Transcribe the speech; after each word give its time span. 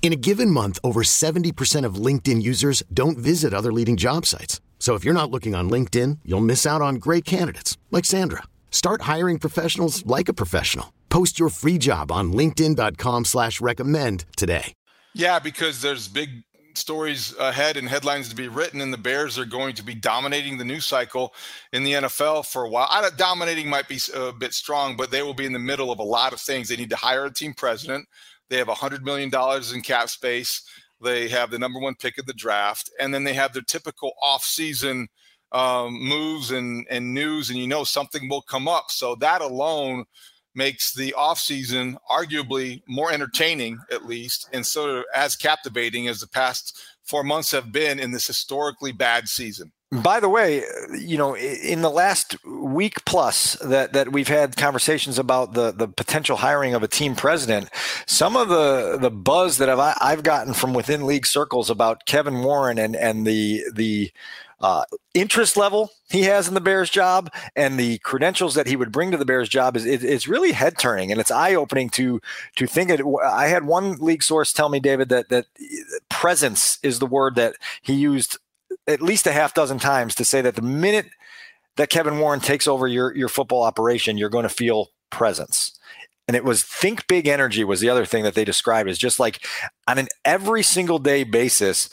In 0.00 0.12
a 0.12 0.16
given 0.16 0.50
month, 0.50 0.78
over 0.82 1.02
70% 1.02 1.84
of 1.84 1.96
LinkedIn 1.96 2.40
users 2.40 2.82
don't 2.94 3.18
visit 3.18 3.52
other 3.52 3.72
leading 3.72 3.98
job 3.98 4.24
sites. 4.24 4.62
So 4.78 4.94
if 4.94 5.04
you're 5.04 5.12
not 5.12 5.30
looking 5.30 5.54
on 5.54 5.68
LinkedIn, 5.68 6.20
you'll 6.24 6.40
miss 6.40 6.64
out 6.64 6.80
on 6.80 6.94
great 6.94 7.26
candidates 7.26 7.76
like 7.90 8.06
Sandra. 8.06 8.44
Start 8.70 9.02
hiring 9.02 9.38
professionals 9.38 10.06
like 10.06 10.30
a 10.30 10.32
professional. 10.32 10.94
Post 11.10 11.38
your 11.38 11.50
free 11.50 11.76
job 11.76 12.10
on 12.10 12.32
LinkedIn.com 12.32 13.26
slash 13.26 13.60
recommend 13.60 14.24
today. 14.36 14.72
Yeah, 15.14 15.40
because 15.40 15.82
there's 15.82 16.06
big 16.06 16.30
stories 16.74 17.34
ahead 17.38 17.76
and 17.76 17.88
headlines 17.88 18.28
to 18.28 18.36
be 18.36 18.46
written, 18.46 18.80
and 18.80 18.92
the 18.92 18.98
Bears 18.98 19.36
are 19.38 19.44
going 19.44 19.74
to 19.74 19.82
be 19.82 19.94
dominating 19.94 20.58
the 20.58 20.64
news 20.64 20.86
cycle 20.86 21.34
in 21.72 21.82
the 21.82 21.94
NFL 21.94 22.46
for 22.46 22.62
a 22.62 22.68
while. 22.68 22.86
I, 22.88 23.08
dominating 23.16 23.68
might 23.68 23.88
be 23.88 23.98
a 24.14 24.32
bit 24.32 24.54
strong, 24.54 24.96
but 24.96 25.10
they 25.10 25.22
will 25.22 25.34
be 25.34 25.46
in 25.46 25.52
the 25.52 25.58
middle 25.58 25.90
of 25.90 25.98
a 25.98 26.04
lot 26.04 26.32
of 26.32 26.40
things. 26.40 26.68
They 26.68 26.76
need 26.76 26.90
to 26.90 26.96
hire 26.96 27.24
a 27.24 27.32
team 27.32 27.52
president. 27.52 28.06
They 28.48 28.58
have 28.58 28.68
$100 28.68 29.02
million 29.02 29.30
in 29.74 29.82
cap 29.82 30.08
space. 30.08 30.62
They 31.02 31.28
have 31.28 31.50
the 31.50 31.58
number 31.58 31.78
one 31.78 31.94
pick 31.94 32.18
of 32.18 32.26
the 32.26 32.32
draft. 32.32 32.90
And 32.98 33.12
then 33.12 33.24
they 33.24 33.34
have 33.34 33.52
their 33.52 33.62
typical 33.62 34.12
offseason 34.22 35.06
um, 35.52 35.98
moves 36.00 36.50
and, 36.50 36.86
and 36.90 37.14
news, 37.14 37.50
and 37.50 37.58
you 37.58 37.66
know 37.66 37.84
something 37.84 38.28
will 38.28 38.42
come 38.42 38.68
up. 38.68 38.90
So 38.90 39.14
that 39.16 39.40
alone 39.40 40.04
makes 40.54 40.92
the 40.92 41.14
offseason 41.16 41.96
arguably 42.10 42.82
more 42.86 43.12
entertaining, 43.12 43.78
at 43.92 44.06
least, 44.06 44.48
and 44.52 44.66
sort 44.66 44.90
of 44.90 45.04
as 45.14 45.36
captivating 45.36 46.08
as 46.08 46.20
the 46.20 46.26
past 46.26 46.78
four 47.04 47.22
months 47.22 47.50
have 47.52 47.72
been 47.72 47.98
in 47.98 48.10
this 48.10 48.26
historically 48.26 48.92
bad 48.92 49.28
season. 49.28 49.72
By 49.90 50.20
the 50.20 50.28
way, 50.28 50.64
you 50.98 51.16
know, 51.16 51.34
in 51.34 51.80
the 51.80 51.90
last 51.90 52.36
week 52.44 53.06
plus 53.06 53.54
that, 53.64 53.94
that 53.94 54.12
we've 54.12 54.28
had 54.28 54.54
conversations 54.54 55.18
about 55.18 55.54
the, 55.54 55.72
the 55.72 55.88
potential 55.88 56.36
hiring 56.36 56.74
of 56.74 56.82
a 56.82 56.88
team 56.88 57.14
president, 57.14 57.70
some 58.06 58.36
of 58.36 58.50
the, 58.50 58.98
the 59.00 59.10
buzz 59.10 59.56
that 59.56 59.70
I've, 59.70 59.96
I've 59.98 60.22
gotten 60.22 60.52
from 60.52 60.74
within 60.74 61.06
league 61.06 61.24
circles 61.24 61.70
about 61.70 62.04
Kevin 62.04 62.42
Warren 62.42 62.76
and, 62.76 62.94
and 62.94 63.26
the, 63.26 63.64
the 63.72 64.12
uh, 64.60 64.84
interest 65.14 65.56
level 65.56 65.90
he 66.10 66.24
has 66.24 66.48
in 66.48 66.54
the 66.54 66.60
Bears 66.60 66.90
job 66.90 67.32
and 67.56 67.78
the 67.78 67.96
credentials 67.98 68.56
that 68.56 68.66
he 68.66 68.76
would 68.76 68.92
bring 68.92 69.10
to 69.10 69.16
the 69.16 69.24
Bears 69.24 69.48
job 69.48 69.74
is 69.74 69.86
it, 69.86 70.04
it's 70.04 70.28
really 70.28 70.52
head 70.52 70.76
turning 70.76 71.10
and 71.10 71.20
it's 71.20 71.30
eye 71.30 71.54
opening 71.54 71.88
to 71.90 72.20
to 72.56 72.66
think 72.66 72.90
it. 72.90 73.00
I 73.24 73.46
had 73.46 73.64
one 73.64 73.96
league 73.98 74.22
source 74.22 74.52
tell 74.52 74.68
me, 74.68 74.80
David, 74.80 75.08
that 75.10 75.28
that 75.28 75.46
presence 76.08 76.78
is 76.82 76.98
the 76.98 77.06
word 77.06 77.36
that 77.36 77.54
he 77.82 77.94
used 77.94 78.38
at 78.88 79.02
least 79.02 79.26
a 79.26 79.32
half 79.32 79.54
dozen 79.54 79.78
times 79.78 80.14
to 80.16 80.24
say 80.24 80.40
that 80.40 80.56
the 80.56 80.62
minute 80.62 81.06
that 81.76 81.90
Kevin 81.90 82.18
Warren 82.18 82.40
takes 82.40 82.66
over 82.66 82.88
your 82.88 83.14
your 83.14 83.28
football 83.28 83.62
operation, 83.62 84.18
you're 84.18 84.30
going 84.30 84.44
to 84.44 84.48
feel 84.48 84.88
presence. 85.10 85.78
And 86.26 86.36
it 86.36 86.44
was 86.44 86.62
think 86.62 87.06
big 87.06 87.26
energy 87.26 87.64
was 87.64 87.80
the 87.80 87.88
other 87.88 88.04
thing 88.04 88.24
that 88.24 88.34
they 88.34 88.44
described 88.44 88.88
as 88.88 88.98
just 88.98 89.20
like 89.20 89.46
on 89.86 89.98
an 89.98 90.08
every 90.24 90.62
single 90.62 90.98
day 90.98 91.24
basis, 91.24 91.88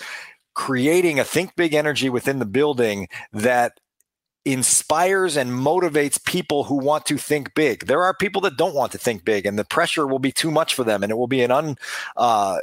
creating 0.55 1.19
a 1.19 1.23
think 1.23 1.55
big 1.55 1.73
energy 1.73 2.09
within 2.09 2.39
the 2.39 2.45
building 2.45 3.07
that 3.31 3.79
inspires 4.44 5.38
and 5.38 5.51
motivates 5.51 6.23
people 6.23 6.66
who 6.66 6.75
want 6.75 7.05
to 7.07 7.17
think 7.17 7.53
big. 7.55 7.88
There 7.88 8.03
are 8.03 8.13
people 8.13 8.41
that 8.41 8.57
don't 8.57 8.75
want 8.75 8.91
to 8.91 8.97
think 8.97 9.25
big, 9.25 9.45
and 9.45 9.57
the 9.57 9.63
pressure 9.66 10.05
will 10.05 10.19
be 10.19 10.31
too 10.31 10.51
much 10.51 10.75
for 10.75 10.84
them, 10.84 11.01
and 11.01 11.11
it 11.11 11.16
will 11.16 11.28
be 11.28 11.41
an 11.41 11.51
un, 11.51 11.78
uh, 12.17 12.59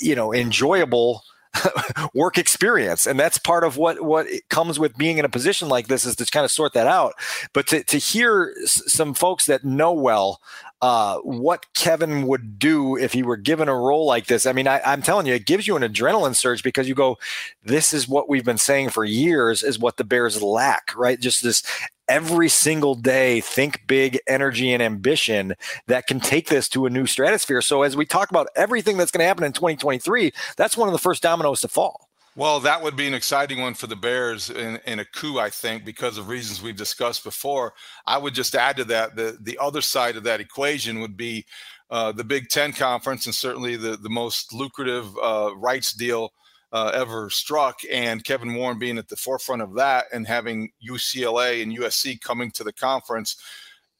you 0.00 0.14
know, 0.14 0.32
enjoyable 0.32 1.22
work 2.14 2.38
experience 2.38 3.06
and 3.06 3.18
that's 3.18 3.38
part 3.38 3.64
of 3.64 3.76
what 3.76 4.02
what 4.02 4.26
comes 4.48 4.78
with 4.78 4.96
being 4.96 5.18
in 5.18 5.24
a 5.24 5.28
position 5.28 5.68
like 5.68 5.88
this 5.88 6.04
is 6.04 6.16
to 6.16 6.24
kind 6.26 6.44
of 6.44 6.50
sort 6.50 6.72
that 6.72 6.86
out 6.86 7.14
but 7.52 7.66
to, 7.66 7.82
to 7.84 7.96
hear 7.98 8.54
s- 8.62 8.82
some 8.86 9.14
folks 9.14 9.46
that 9.46 9.64
know 9.64 9.92
well 9.92 10.40
uh, 10.84 11.16
what 11.20 11.64
Kevin 11.72 12.26
would 12.26 12.58
do 12.58 12.94
if 12.94 13.14
he 13.14 13.22
were 13.22 13.38
given 13.38 13.70
a 13.70 13.74
role 13.74 14.04
like 14.04 14.26
this. 14.26 14.44
I 14.44 14.52
mean, 14.52 14.68
I, 14.68 14.82
am 14.84 15.00
telling 15.00 15.26
you, 15.26 15.32
it 15.32 15.46
gives 15.46 15.66
you 15.66 15.76
an 15.76 15.82
adrenaline 15.82 16.36
surge 16.36 16.62
because 16.62 16.86
you 16.86 16.94
go, 16.94 17.16
this 17.62 17.94
is 17.94 18.06
what 18.06 18.28
we've 18.28 18.44
been 18.44 18.58
saying 18.58 18.90
for 18.90 19.02
years 19.02 19.62
is 19.62 19.78
what 19.78 19.96
the 19.96 20.04
Bears 20.04 20.42
lack, 20.42 20.94
right? 20.94 21.18
Just 21.18 21.42
this 21.42 21.62
every 22.08 22.48
single 22.48 22.94
day 22.94 23.40
think 23.40 23.86
big 23.86 24.18
energy 24.26 24.72
and 24.72 24.82
ambition 24.82 25.54
that 25.86 26.06
can 26.06 26.20
take 26.20 26.48
this 26.48 26.68
to 26.70 26.86
a 26.86 26.90
new 26.90 27.06
stratosphere. 27.06 27.62
So 27.62 27.82
as 27.82 27.96
we 27.96 28.06
talk 28.06 28.30
about 28.30 28.48
everything 28.56 28.96
that's 28.96 29.10
going 29.10 29.22
to 29.22 29.26
happen 29.26 29.44
in 29.44 29.52
2023, 29.52 30.32
that's 30.56 30.76
one 30.76 30.88
of 30.88 30.92
the 30.92 30.98
first 30.98 31.22
dominoes 31.22 31.60
to 31.62 31.68
fall. 31.68 32.08
Well, 32.36 32.58
that 32.60 32.82
would 32.82 32.96
be 32.96 33.06
an 33.06 33.14
exciting 33.14 33.60
one 33.60 33.74
for 33.74 33.86
the 33.86 33.94
Bears 33.94 34.50
in, 34.50 34.80
in, 34.86 34.98
a 34.98 35.04
coup, 35.04 35.38
I 35.38 35.50
think, 35.50 35.84
because 35.84 36.18
of 36.18 36.28
reasons 36.28 36.60
we've 36.60 36.76
discussed 36.76 37.22
before. 37.22 37.74
I 38.06 38.18
would 38.18 38.34
just 38.34 38.56
add 38.56 38.76
to 38.78 38.84
that 38.86 39.14
the 39.14 39.38
the 39.40 39.56
other 39.60 39.80
side 39.80 40.16
of 40.16 40.24
that 40.24 40.40
equation 40.40 40.98
would 40.98 41.16
be 41.16 41.46
uh, 41.90 42.10
the 42.10 42.24
Big 42.24 42.48
Ten 42.48 42.72
conference 42.72 43.26
and 43.26 43.34
certainly 43.34 43.76
the 43.76 43.96
the 43.96 44.10
most 44.10 44.52
lucrative 44.52 45.16
uh, 45.22 45.52
rights 45.56 45.92
deal 45.92 46.32
uh, 46.74 46.90
ever 46.92 47.30
struck, 47.30 47.80
and 47.90 48.24
Kevin 48.24 48.54
Warren 48.54 48.80
being 48.80 48.98
at 48.98 49.08
the 49.08 49.16
forefront 49.16 49.62
of 49.62 49.74
that, 49.76 50.06
and 50.12 50.26
having 50.26 50.72
UCLA 50.86 51.62
and 51.62 51.78
USC 51.78 52.20
coming 52.20 52.50
to 52.50 52.64
the 52.64 52.72
conference. 52.72 53.36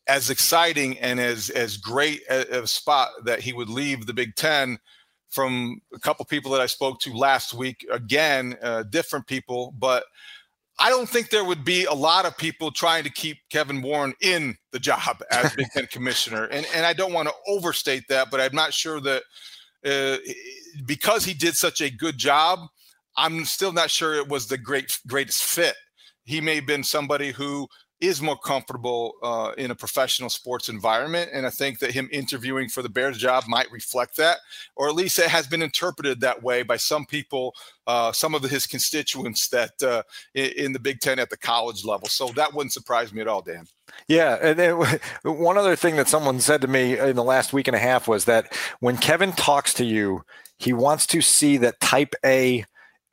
As 0.07 0.29
exciting 0.29 0.99
and 0.99 1.19
as 1.19 1.49
as 1.51 1.79
great 1.79 2.21
a, 2.29 2.63
a 2.63 2.67
spot 2.67 3.11
that 3.25 3.41
he 3.41 3.55
would 3.55 3.71
leave 3.71 4.05
the 4.05 4.13
Big 4.13 4.35
Ten 4.35 4.79
from 5.31 5.81
a 5.95 5.99
couple 6.01 6.27
people 6.27 6.51
that 6.51 6.61
I 6.61 6.67
spoke 6.67 7.01
to 7.01 7.15
last 7.15 7.55
week. 7.55 7.87
Again, 7.91 8.59
uh, 8.61 8.83
different 8.83 9.27
people, 9.27 9.73
but 9.79 10.05
I 10.79 10.91
don't 10.91 11.09
think 11.09 11.31
there 11.31 11.45
would 11.45 11.65
be 11.65 11.85
a 11.85 11.95
lot 11.95 12.27
of 12.27 12.37
people 12.37 12.71
trying 12.73 13.05
to 13.05 13.11
keep 13.11 13.39
Kevin 13.51 13.83
Warren 13.83 14.15
in 14.21 14.57
the 14.73 14.81
job 14.81 15.23
as 15.31 15.55
Big 15.55 15.69
Ten 15.73 15.87
commissioner. 15.87 16.45
And 16.47 16.67
and 16.75 16.85
I 16.85 16.93
don't 16.93 17.13
want 17.13 17.29
to 17.29 17.35
overstate 17.47 18.03
that, 18.09 18.33
but 18.33 18.41
I'm 18.41 18.55
not 18.55 18.75
sure 18.75 19.01
that 19.01 19.23
uh, 19.87 20.19
because 20.87 21.25
he 21.25 21.35
did 21.35 21.55
such 21.55 21.81
a 21.81 21.91
good 21.91 22.19
job, 22.19 22.61
I'm 23.17 23.45
still 23.45 23.73
not 23.73 23.91
sure 23.91 24.15
it 24.15 24.29
was 24.29 24.47
the 24.47 24.59
great 24.59 24.99
greatest 25.07 25.45
fit. 25.45 25.77
He 26.25 26.41
may 26.41 26.57
have 26.57 26.67
been 26.67 26.85
somebody 26.85 27.33
who 27.33 27.69
is 28.01 28.21
more 28.21 28.37
comfortable 28.37 29.15
uh, 29.23 29.53
in 29.57 29.71
a 29.71 29.75
professional 29.75 30.29
sports 30.29 30.69
environment. 30.69 31.31
And 31.33 31.47
I 31.47 31.51
think 31.51 31.79
that 31.79 31.93
him 31.93 32.09
interviewing 32.13 32.69
for 32.69 32.83
the 32.83 32.89
Bears 32.89 33.19
job 33.19 33.45
might 33.47 33.71
reflect 33.71 34.17
that, 34.17 34.39
or 34.77 34.89
at 34.89 34.95
least 34.95 35.19
it 35.19 35.29
has 35.29 35.47
been 35.47 35.63
interpreted 35.63 36.21
that 36.21 36.43
way 36.43 36.63
by 36.63 36.77
some 36.77 37.07
people, 37.07 37.55
uh, 37.87 38.13
some 38.13 38.35
of 38.35 38.43
his 38.43 38.67
constituents 38.67 39.49
that 39.49 39.83
uh, 39.83 40.03
in, 40.35 40.73
the 40.73 40.79
Big 40.79 41.01
Ten 41.01 41.19
at 41.19 41.31
the 41.31 41.37
college 41.37 41.85
level. 41.85 42.09
So 42.09 42.29
that 42.37 42.53
wouldn't 42.53 42.73
surprise 42.73 43.13
me 43.13 43.21
at 43.21 43.29
all, 43.29 43.43
Dan. 43.43 43.67
Yeah, 44.09 44.39
and 44.43 45.01
one 45.23 45.57
other 45.57 45.77
thing 45.77 45.97
that 45.97 46.09
someone 46.09 46.41
said 46.41 46.61
to 46.63 46.69
me 46.69 46.99
in 46.99 47.17
the 47.17 47.25
last 47.25 47.53
week 47.53 47.69
and 47.69 47.77
a 47.77 47.81
half 47.81 48.09
was 48.09 48.25
that 48.25 48.55
when 48.81 48.97
Kevin 48.97 49.33
talks 49.33 49.73
to 49.75 49.85
you, 49.85 50.25
he 50.59 50.73
wants 50.73 51.07
to 51.09 51.21
see 51.21 51.57
that 51.59 51.81
type 51.81 52.15
A 52.25 52.65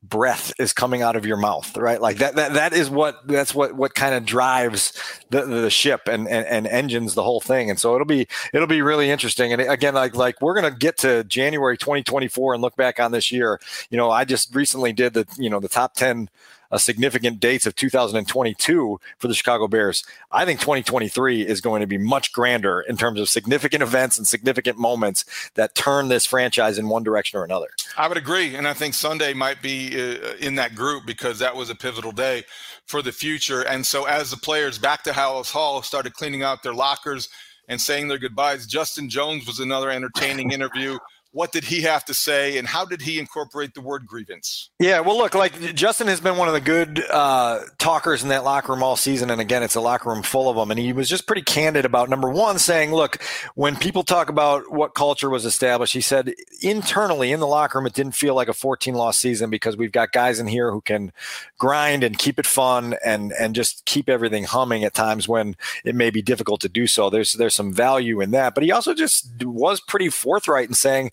breath 0.04 0.52
is 0.58 0.74
coming 0.74 1.04
out 1.04 1.16
of 1.16 1.28
your 1.28 1.38
mouth 1.38 1.78
right? 1.78 2.02
Like 2.02 2.18
that 2.18 2.36
that, 2.36 2.54
that 2.54 2.74
is 2.74 2.90
what 2.90 3.28
that's 3.28 3.54
what 3.54 3.76
what 3.76 3.94
kind 3.94 4.16
of 4.16 4.26
drives 4.26 4.94
the, 5.30 5.46
the 5.46 5.70
ship 5.70 6.02
and, 6.08 6.28
and 6.28 6.46
and 6.48 6.66
engines 6.66 7.14
the 7.14 7.22
whole 7.22 7.40
thing. 7.40 7.70
And 7.70 7.80
so 7.80 7.94
it'll 7.94 8.06
be 8.06 8.28
it'll 8.52 8.68
be 8.68 8.82
really 8.82 9.12
interesting. 9.12 9.54
And 9.54 9.62
again 9.62 9.94
like 9.94 10.16
like 10.16 10.42
we're 10.42 10.60
to 10.60 10.72
get 10.72 10.98
to 11.00 11.24
January 11.26 11.78
2024 11.78 12.56
and 12.56 12.62
look 12.62 12.76
back 12.76 13.00
on 13.00 13.12
this 13.12 13.32
year. 13.32 13.60
You 13.92 13.98
know 13.98 14.10
I 14.10 14.26
just 14.26 14.56
recently 14.56 14.92
did 14.92 15.14
the 15.14 15.28
you 15.38 15.50
know 15.50 15.60
the 15.60 15.70
top 15.70 15.94
10 15.94 16.30
uh, 16.30 16.61
significant 16.80 17.40
dates 17.40 17.66
of 17.66 17.76
2022 17.76 19.00
for 19.18 19.28
the 19.28 19.34
Chicago 19.34 19.68
Bears. 19.68 20.04
I 20.32 20.46
think 20.46 20.60
2023 20.60 21.42
is 21.42 21.62
going 21.62 21.82
to 21.82 21.88
be 21.88 21.98
much 21.98 22.32
grander 22.34 22.82
in 22.82 22.98
terms 22.98 23.20
of 23.20 23.30
significant 23.30 23.84
events 23.84 24.18
and 24.18 24.28
significant 24.28 24.78
moments 24.78 25.26
that 25.56 25.76
turn 25.76 26.08
this 26.08 26.26
franchise 26.26 26.78
in 26.78 26.90
one 26.90 27.04
direction 27.04 27.40
or 27.40 27.44
another. 27.44 27.68
I 27.98 28.08
would 28.08 28.18
agree, 28.18 28.56
and 28.56 28.68
I 28.68 28.74
think 28.74 28.94
Sunday 28.94 29.34
might 29.34 29.62
be 29.62 30.00
uh, 30.00 30.36
in 30.40 30.56
that 30.56 30.76
group 30.76 31.06
because 31.06 31.40
that 31.40 31.56
was 31.56 31.70
a 31.70 31.76
pivotal 31.76 32.12
day 32.12 32.44
for 32.86 33.02
the 33.02 33.12
future. 33.12 33.62
And 33.62 33.86
so, 33.86 34.06
as 34.06 34.32
the 34.32 34.38
players 34.38 34.78
back 34.78 35.04
to 35.04 35.12
Halas 35.12 35.52
Hall 35.52 35.82
started 35.82 36.14
cleaning 36.14 36.44
out 36.44 36.64
their 36.64 36.74
lockers 36.74 37.30
and 37.68 37.80
saying 37.80 38.10
their 38.10 38.18
goodbyes. 38.18 38.66
Justin 38.66 39.10
Jones 39.10 39.48
was 39.48 39.60
another 39.60 39.90
entertaining 39.90 40.52
interview 40.54 40.98
what 41.32 41.52
did 41.52 41.64
he 41.64 41.82
have 41.82 42.04
to 42.06 42.14
say 42.14 42.58
and 42.58 42.68
how 42.68 42.86
did 42.86 43.02
he 43.02 43.20
incorporate 43.20 43.74
the 43.74 43.82
word 43.82 44.06
grievance? 44.06 44.70
Yeah 44.80 45.00
well 45.00 45.18
look 45.18 45.34
like 45.34 45.76
justin 45.76 46.08
has 46.08 46.20
been 46.20 46.38
one 46.38 46.48
of 46.48 46.54
the 46.54 46.62
good 46.62 47.04
uh, 47.10 47.62
talkers 47.78 48.24
in 48.24 48.30
that 48.30 48.44
locker 48.44 48.72
room 48.74 48.84
all 48.84 48.96
season 48.96 49.30
and 49.30 49.42
again 49.42 49.64
it's 49.64 49.76
a 49.76 49.82
locker 49.82 50.10
room 50.10 50.24
full 50.24 50.50
of 50.50 50.56
them 50.56 50.72
and 50.72 50.80
he 50.80 50.94
was 50.94 51.10
just 51.10 51.28
pretty 51.28 51.42
candid 51.42 51.86
about 51.86 52.10
number 52.10 52.30
one 52.30 52.60
saying 52.60 52.94
look 52.94 53.22
when 53.56 53.76
people 53.76 54.04
talk 54.04 54.30
about 54.30 54.72
what 54.72 54.94
culture 54.94 55.30
was 55.30 55.46
established 55.46 55.94
he 55.94 56.02
said 56.02 56.34
internally 56.62 57.32
in 57.32 57.40
the 57.40 57.48
locker 57.48 57.78
room 57.78 57.88
it 57.88 57.94
didn't 57.94 58.16
feel 58.16 58.36
like 58.36 58.48
a 58.48 58.54
14 58.54 58.94
loss 58.94 59.18
season 59.18 59.50
because 59.50 59.78
we've 59.78 59.92
got 59.92 60.12
guys 60.12 60.40
in 60.40 60.48
here 60.48 60.72
who 60.72 60.82
can 60.82 61.12
grind 61.58 62.04
and 62.04 62.18
keep 62.18 62.40
it 62.40 62.48
fun 62.48 62.96
and 63.06 63.34
and 63.40 63.56
just 63.56 63.86
keep 63.86 64.10
everything 64.10 64.44
humming 64.44 64.84
at 64.84 64.94
times 64.94 65.28
when 65.28 65.56
it 65.86 65.96
may 65.96 66.10
be 66.10 66.22
difficult 66.22 66.60
to 66.62 66.70
do 66.70 66.88
so. 66.88 67.10
There's 67.10 67.34
there's 67.34 67.56
some 67.56 67.72
value 67.72 68.20
in 68.22 68.32
that 68.32 68.56
but 68.56 68.64
he 68.64 68.72
also 68.72 68.94
just 68.94 69.44
was 69.44 69.80
pretty 69.80 70.10
forthright 70.10 70.68
in 70.68 70.74
saying 70.74 71.12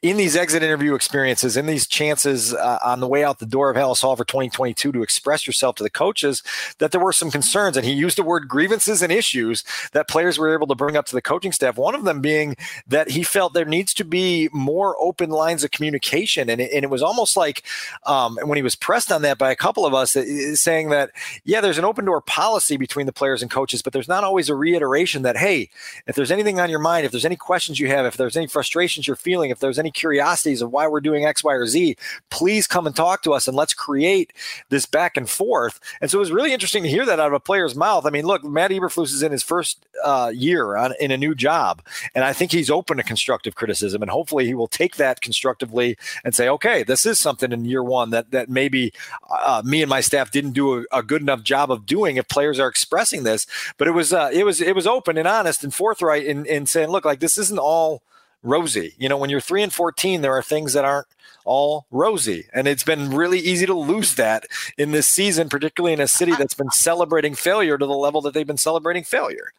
in 0.00 0.16
these 0.16 0.36
exit 0.36 0.62
interview 0.62 0.94
experiences, 0.94 1.56
in 1.56 1.66
these 1.66 1.86
chances 1.86 2.54
uh, 2.54 2.78
on 2.84 3.00
the 3.00 3.08
way 3.08 3.24
out 3.24 3.40
the 3.40 3.46
door 3.46 3.68
of 3.68 3.76
Halas 3.76 4.00
Hall 4.00 4.14
for 4.14 4.24
2022 4.24 4.92
to 4.92 5.02
express 5.02 5.44
yourself 5.44 5.74
to 5.76 5.82
the 5.82 5.90
coaches, 5.90 6.42
that 6.78 6.92
there 6.92 7.00
were 7.00 7.12
some 7.12 7.32
concerns. 7.32 7.76
And 7.76 7.84
he 7.84 7.92
used 7.92 8.16
the 8.16 8.22
word 8.22 8.46
grievances 8.46 9.02
and 9.02 9.12
issues 9.12 9.64
that 9.92 10.06
players 10.06 10.38
were 10.38 10.54
able 10.54 10.68
to 10.68 10.76
bring 10.76 10.96
up 10.96 11.06
to 11.06 11.16
the 11.16 11.22
coaching 11.22 11.50
staff. 11.50 11.76
One 11.76 11.96
of 11.96 12.04
them 12.04 12.20
being 12.20 12.54
that 12.86 13.10
he 13.10 13.24
felt 13.24 13.54
there 13.54 13.64
needs 13.64 13.92
to 13.94 14.04
be 14.04 14.48
more 14.52 14.94
open 15.00 15.30
lines 15.30 15.64
of 15.64 15.72
communication. 15.72 16.48
And 16.48 16.60
it, 16.60 16.70
and 16.72 16.84
it 16.84 16.90
was 16.90 17.02
almost 17.02 17.36
like 17.36 17.64
um, 18.06 18.38
when 18.44 18.56
he 18.56 18.62
was 18.62 18.76
pressed 18.76 19.10
on 19.10 19.22
that 19.22 19.36
by 19.36 19.50
a 19.50 19.56
couple 19.56 19.84
of 19.84 19.94
us, 19.94 20.12
saying 20.12 20.90
that, 20.90 21.10
yeah, 21.44 21.60
there's 21.60 21.78
an 21.78 21.84
open 21.84 22.04
door 22.04 22.20
policy 22.20 22.76
between 22.76 23.06
the 23.06 23.12
players 23.12 23.42
and 23.42 23.50
coaches, 23.50 23.82
but 23.82 23.92
there's 23.92 24.06
not 24.06 24.22
always 24.22 24.48
a 24.48 24.54
reiteration 24.54 25.22
that, 25.22 25.36
hey, 25.36 25.70
if 26.06 26.14
there's 26.14 26.30
anything 26.30 26.60
on 26.60 26.70
your 26.70 26.78
mind, 26.78 27.04
if 27.04 27.10
there's 27.10 27.24
any 27.24 27.36
questions 27.36 27.80
you 27.80 27.88
have, 27.88 28.06
if 28.06 28.16
there's 28.16 28.36
any 28.36 28.46
frustrations 28.46 29.08
you're 29.08 29.16
feeling, 29.16 29.50
if 29.50 29.58
there's 29.58 29.78
any 29.78 29.87
any 29.88 29.92
curiosities 29.92 30.60
of 30.60 30.70
why 30.70 30.86
we're 30.86 31.00
doing 31.00 31.24
X, 31.24 31.42
Y, 31.42 31.52
or 31.52 31.66
Z, 31.66 31.96
please 32.30 32.66
come 32.66 32.86
and 32.86 32.94
talk 32.94 33.22
to 33.22 33.32
us 33.32 33.48
and 33.48 33.56
let's 33.56 33.72
create 33.72 34.32
this 34.68 34.86
back 34.86 35.16
and 35.16 35.28
forth. 35.28 35.80
And 36.00 36.10
so 36.10 36.18
it 36.18 36.20
was 36.20 36.32
really 36.32 36.52
interesting 36.52 36.82
to 36.82 36.88
hear 36.88 37.06
that 37.06 37.18
out 37.18 37.28
of 37.28 37.32
a 37.32 37.40
player's 37.40 37.74
mouth. 37.74 38.04
I 38.04 38.10
mean, 38.10 38.26
look, 38.26 38.44
Matt 38.44 38.70
Eberflus 38.70 39.14
is 39.14 39.22
in 39.22 39.32
his 39.32 39.42
first 39.42 39.86
uh, 40.04 40.30
year 40.34 40.76
on, 40.76 40.92
in 41.00 41.10
a 41.10 41.16
new 41.16 41.34
job, 41.34 41.82
and 42.14 42.24
I 42.24 42.32
think 42.32 42.52
he's 42.52 42.70
open 42.70 42.98
to 42.98 43.02
constructive 43.02 43.54
criticism, 43.54 44.02
and 44.02 44.10
hopefully 44.10 44.44
he 44.44 44.54
will 44.54 44.68
take 44.68 44.96
that 44.96 45.20
constructively 45.20 45.96
and 46.24 46.34
say, 46.34 46.48
okay, 46.48 46.82
this 46.82 47.06
is 47.06 47.18
something 47.18 47.52
in 47.52 47.64
year 47.64 47.82
one 47.82 48.10
that 48.10 48.30
that 48.30 48.48
maybe 48.48 48.92
uh, 49.30 49.62
me 49.64 49.82
and 49.82 49.90
my 49.90 50.00
staff 50.00 50.30
didn't 50.30 50.52
do 50.52 50.80
a, 50.80 50.98
a, 50.98 51.02
good 51.02 51.22
enough 51.22 51.42
job 51.42 51.70
of 51.70 51.86
doing 51.86 52.16
if 52.16 52.28
players 52.28 52.58
are 52.58 52.68
expressing 52.68 53.22
this. 53.22 53.46
But 53.78 53.88
it 53.88 53.92
was 53.92 54.12
uh, 54.12 54.30
it 54.32 54.44
was 54.44 54.60
it 54.60 54.74
was 54.74 54.86
open 54.86 55.16
and 55.16 55.26
honest 55.26 55.64
and 55.64 55.74
forthright 55.74 56.24
in, 56.24 56.44
in 56.46 56.66
saying, 56.66 56.90
look, 56.90 57.04
like 57.04 57.20
this 57.20 57.38
isn't 57.38 57.58
all 57.58 58.02
rosy. 58.42 58.94
You 58.98 59.08
know, 59.08 59.16
when 59.16 59.30
you're 59.30 59.40
three 59.40 59.62
and 59.62 59.72
14, 59.72 60.20
there 60.20 60.34
are 60.34 60.42
things 60.42 60.72
that 60.72 60.84
aren't 60.84 61.06
all 61.44 61.86
rosy. 61.90 62.46
And 62.52 62.68
it's 62.68 62.84
been 62.84 63.10
really 63.10 63.38
easy 63.38 63.66
to 63.66 63.74
lose 63.74 64.14
that 64.16 64.46
in 64.76 64.92
this 64.92 65.06
season, 65.06 65.48
particularly 65.48 65.94
in 65.94 66.00
a 66.00 66.08
city 66.08 66.32
that's 66.32 66.54
been 66.54 66.70
celebrating 66.70 67.34
failure 67.34 67.78
to 67.78 67.86
the 67.86 67.96
level 67.96 68.20
that 68.22 68.34
they've 68.34 68.46
been 68.46 68.58
celebrating 68.58 69.04
failure. 69.04 69.52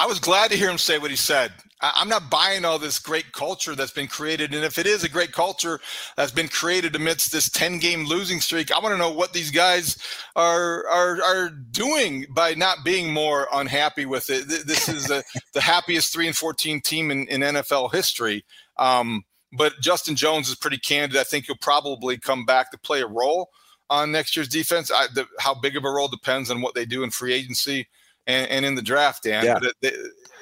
I 0.00 0.06
was 0.06 0.18
glad 0.18 0.50
to 0.50 0.56
hear 0.56 0.70
him 0.70 0.78
say 0.78 0.96
what 0.96 1.10
he 1.10 1.16
said. 1.16 1.52
I'm 1.82 2.08
not 2.08 2.30
buying 2.30 2.64
all 2.64 2.78
this 2.78 2.98
great 2.98 3.32
culture 3.32 3.74
that's 3.74 3.92
been 3.92 4.08
created. 4.08 4.54
And 4.54 4.64
if 4.64 4.78
it 4.78 4.86
is 4.86 5.04
a 5.04 5.10
great 5.10 5.32
culture 5.32 5.78
that's 6.16 6.32
been 6.32 6.48
created 6.48 6.96
amidst 6.96 7.30
this 7.30 7.50
10 7.50 7.78
game 7.80 8.06
losing 8.06 8.40
streak, 8.40 8.72
I 8.72 8.78
want 8.78 8.94
to 8.94 8.98
know 8.98 9.10
what 9.10 9.34
these 9.34 9.50
guys 9.50 9.98
are 10.36 10.86
are 10.88 11.22
are 11.22 11.50
doing 11.50 12.24
by 12.30 12.54
not 12.54 12.78
being 12.82 13.12
more 13.12 13.46
unhappy 13.52 14.06
with 14.06 14.30
it. 14.30 14.48
This 14.48 14.88
is 14.88 15.04
the, 15.04 15.22
the 15.52 15.60
happiest 15.60 16.14
3 16.14 16.28
and 16.28 16.36
14 16.36 16.80
team 16.80 17.10
in, 17.10 17.28
in 17.28 17.42
NFL 17.42 17.92
history. 17.92 18.42
Um, 18.78 19.24
but 19.52 19.74
Justin 19.82 20.16
Jones 20.16 20.48
is 20.48 20.54
pretty 20.54 20.78
candid. 20.78 21.18
I 21.18 21.24
think 21.24 21.44
he'll 21.44 21.56
probably 21.56 22.16
come 22.16 22.46
back 22.46 22.70
to 22.70 22.78
play 22.78 23.02
a 23.02 23.06
role 23.06 23.50
on 23.90 24.12
next 24.12 24.34
year's 24.34 24.48
defense. 24.48 24.90
I, 24.90 25.08
the, 25.14 25.26
how 25.40 25.52
big 25.52 25.76
of 25.76 25.84
a 25.84 25.90
role 25.90 26.08
depends 26.08 26.50
on 26.50 26.62
what 26.62 26.74
they 26.74 26.86
do 26.86 27.02
in 27.02 27.10
free 27.10 27.34
agency 27.34 27.86
and, 28.26 28.50
and 28.50 28.64
in 28.64 28.74
the 28.74 28.82
draft, 28.82 29.24
Dan. 29.24 29.44
Yeah. 29.44 29.58
But 29.60 29.92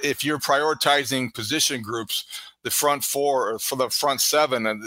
if 0.03 0.25
you're 0.25 0.39
prioritizing 0.39 1.35
position 1.35 1.83
groups, 1.83 2.25
the 2.65 2.71
front 2.71 3.05
four 3.05 3.51
or 3.53 3.59
for 3.59 3.77
the 3.77 3.89
front 3.89 4.21
seven, 4.21 4.67
uh, 4.67 4.71
and 4.71 4.85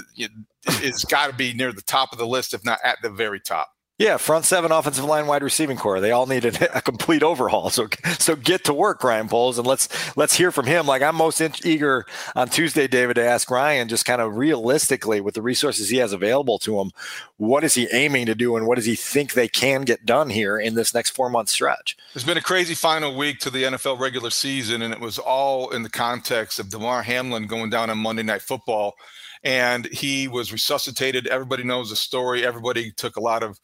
it's 0.66 1.06
got 1.06 1.30
to 1.30 1.36
be 1.36 1.54
near 1.54 1.72
the 1.72 1.82
top 1.82 2.12
of 2.12 2.18
the 2.18 2.28
list, 2.28 2.54
if 2.54 2.64
not 2.66 2.80
at 2.84 2.98
the 3.02 3.10
very 3.10 3.40
top. 3.40 3.70
Yeah, 4.02 4.18
front 4.18 4.46
seven 4.46 4.72
offensive 4.72 5.06
line 5.06 5.28
wide 5.28 5.44
receiving 5.44 5.78
corps. 5.78 6.00
They 6.00 6.12
all 6.12 6.26
need 6.26 6.44
a, 6.46 6.78
a, 6.78 6.82
complete 6.82 7.22
overhaul. 7.22 7.70
So 7.70 7.88
so 8.18 8.36
get 8.36 8.64
to 8.66 8.74
work, 8.74 9.04
Ryan 9.04 9.28
Poles, 9.28 9.60
and 9.60 9.68
let's 9.68 9.88
let's 10.18 10.34
hear 10.34 10.52
from 10.52 10.66
him. 10.66 10.88
Like 10.88 11.04
I'm 11.04 11.16
most 11.16 11.40
in- 11.40 11.54
eager 11.64 12.06
on 12.36 12.50
Tuesday, 12.50 12.88
David, 12.88 13.16
to 13.16 13.24
ask 13.24 13.52
Ryan 13.52 13.88
just 13.88 14.06
kind 14.06 14.20
of 14.20 14.38
realistically 14.38 15.22
with 15.22 15.36
the 15.36 15.42
resources 15.44 15.90
he 15.90 15.98
has 15.98 16.14
available 16.14 16.58
to 16.60 16.80
him, 16.80 16.92
what 17.38 17.64
is 17.64 17.76
he 17.76 17.88
aiming 17.92 18.26
to 18.26 18.36
do, 18.36 18.56
and 18.56 18.66
what 18.66 18.76
does 18.76 18.86
he 18.86 18.96
think 18.96 19.34
they 19.34 19.48
can 19.48 19.82
get 19.82 20.06
done 20.06 20.32
here 20.32 20.58
in 20.58 20.74
this 20.74 20.94
next 20.94 21.12
four 21.12 21.30
month 21.30 21.50
stretch? 21.50 21.96
It's 22.16 22.24
been 22.24 22.38
a 22.38 22.42
crazy 22.42 22.74
final 22.74 23.16
week 23.16 23.40
to 23.40 23.50
the 23.52 23.64
NFL 23.64 24.00
regular 24.00 24.32
season, 24.32 24.82
and 24.82 24.94
it 24.94 25.00
was 25.00 25.20
all 25.20 25.70
in 25.70 25.84
the 25.84 25.90
context 25.90 26.60
of 26.60 26.70
Damar 26.70 27.04
Hamlin 27.04 27.46
going 27.46 27.70
down 27.70 27.90
on 27.92 28.00
Monday 28.00 28.24
Night 28.24 28.42
Football, 28.42 28.96
and 29.44 29.86
he 29.88 30.28
was 30.28 30.52
resuscitated. 30.52 31.28
Everybody 31.28 31.64
knows 31.64 31.90
the 31.92 31.96
story. 31.96 32.46
Everybody 32.46 32.92
took 32.92 33.16
a 33.16 33.22
lot 33.22 33.44
of 33.44 33.60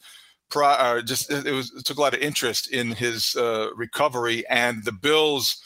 uh, 0.56 1.02
just 1.02 1.30
it 1.30 1.52
was 1.52 1.72
it 1.74 1.84
took 1.84 1.98
a 1.98 2.00
lot 2.00 2.14
of 2.14 2.20
interest 2.20 2.70
in 2.70 2.92
his 2.92 3.36
uh, 3.36 3.68
recovery 3.74 4.46
and 4.48 4.84
the 4.84 4.92
Bills 4.92 5.62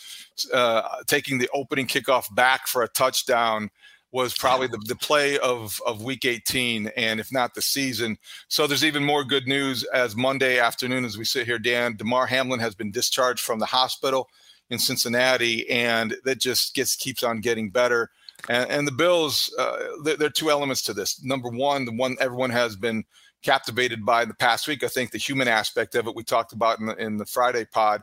uh, 0.52 0.82
taking 1.06 1.38
the 1.38 1.49
opening 1.52 1.87
kickoff 1.87 2.32
back 2.34 2.67
for 2.67 2.82
a 2.82 2.88
touchdown 2.88 3.70
was 4.12 4.34
probably 4.34 4.67
the, 4.67 4.79
the 4.87 4.96
play 4.96 5.38
of, 5.38 5.81
of 5.87 6.02
week 6.02 6.26
18 6.26 6.90
and 6.96 7.19
if 7.19 7.32
not 7.32 7.55
the 7.55 7.62
season. 7.62 8.19
So 8.49 8.67
there's 8.67 8.84
even 8.84 9.05
more 9.05 9.25
good 9.25 9.46
news 9.46 9.84
as 9.84 10.14
monday 10.14 10.58
afternoon 10.58 11.05
as 11.05 11.17
we 11.17 11.25
sit 11.25 11.46
here 11.46 11.58
dan 11.58 11.96
damar 11.96 12.26
hamlin 12.26 12.61
has 12.61 12.75
been 12.75 12.90
discharged 12.90 13.40
from 13.40 13.58
the 13.58 13.67
hospital 13.67 14.28
in 14.70 14.78
cincinnati 14.78 15.69
and 15.69 16.14
that 16.25 16.40
just 16.40 16.75
gets 16.75 16.94
keeps 16.94 17.23
on 17.23 17.40
getting 17.40 17.70
better. 17.70 18.11
And, 18.49 18.70
and 18.70 18.87
the 18.87 18.93
bills 18.93 19.52
uh, 19.58 19.76
there, 20.05 20.17
there, 20.17 20.28
are 20.28 20.31
two 20.31 20.50
elements 20.50 20.82
to 20.82 20.93
this. 20.93 21.23
Number 21.23 21.49
one 21.49 21.87
the 21.87 21.93
one 21.93 22.17
everyone 22.20 22.50
has 22.50 22.76
been 22.76 23.05
captivated 23.42 24.04
by 24.04 24.22
in 24.22 24.28
the 24.28 24.34
past 24.34 24.68
week. 24.68 24.82
I 24.82 24.88
think 24.88 25.10
the 25.10 25.18
human 25.18 25.48
aspect 25.48 25.94
of 25.94 26.06
it 26.06 26.14
we 26.14 26.24
talked 26.24 26.52
about 26.52 26.78
in 26.80 26.86
the, 26.86 26.96
in 26.96 27.16
the 27.16 27.26
Friday 27.26 27.64
pod, 27.64 28.02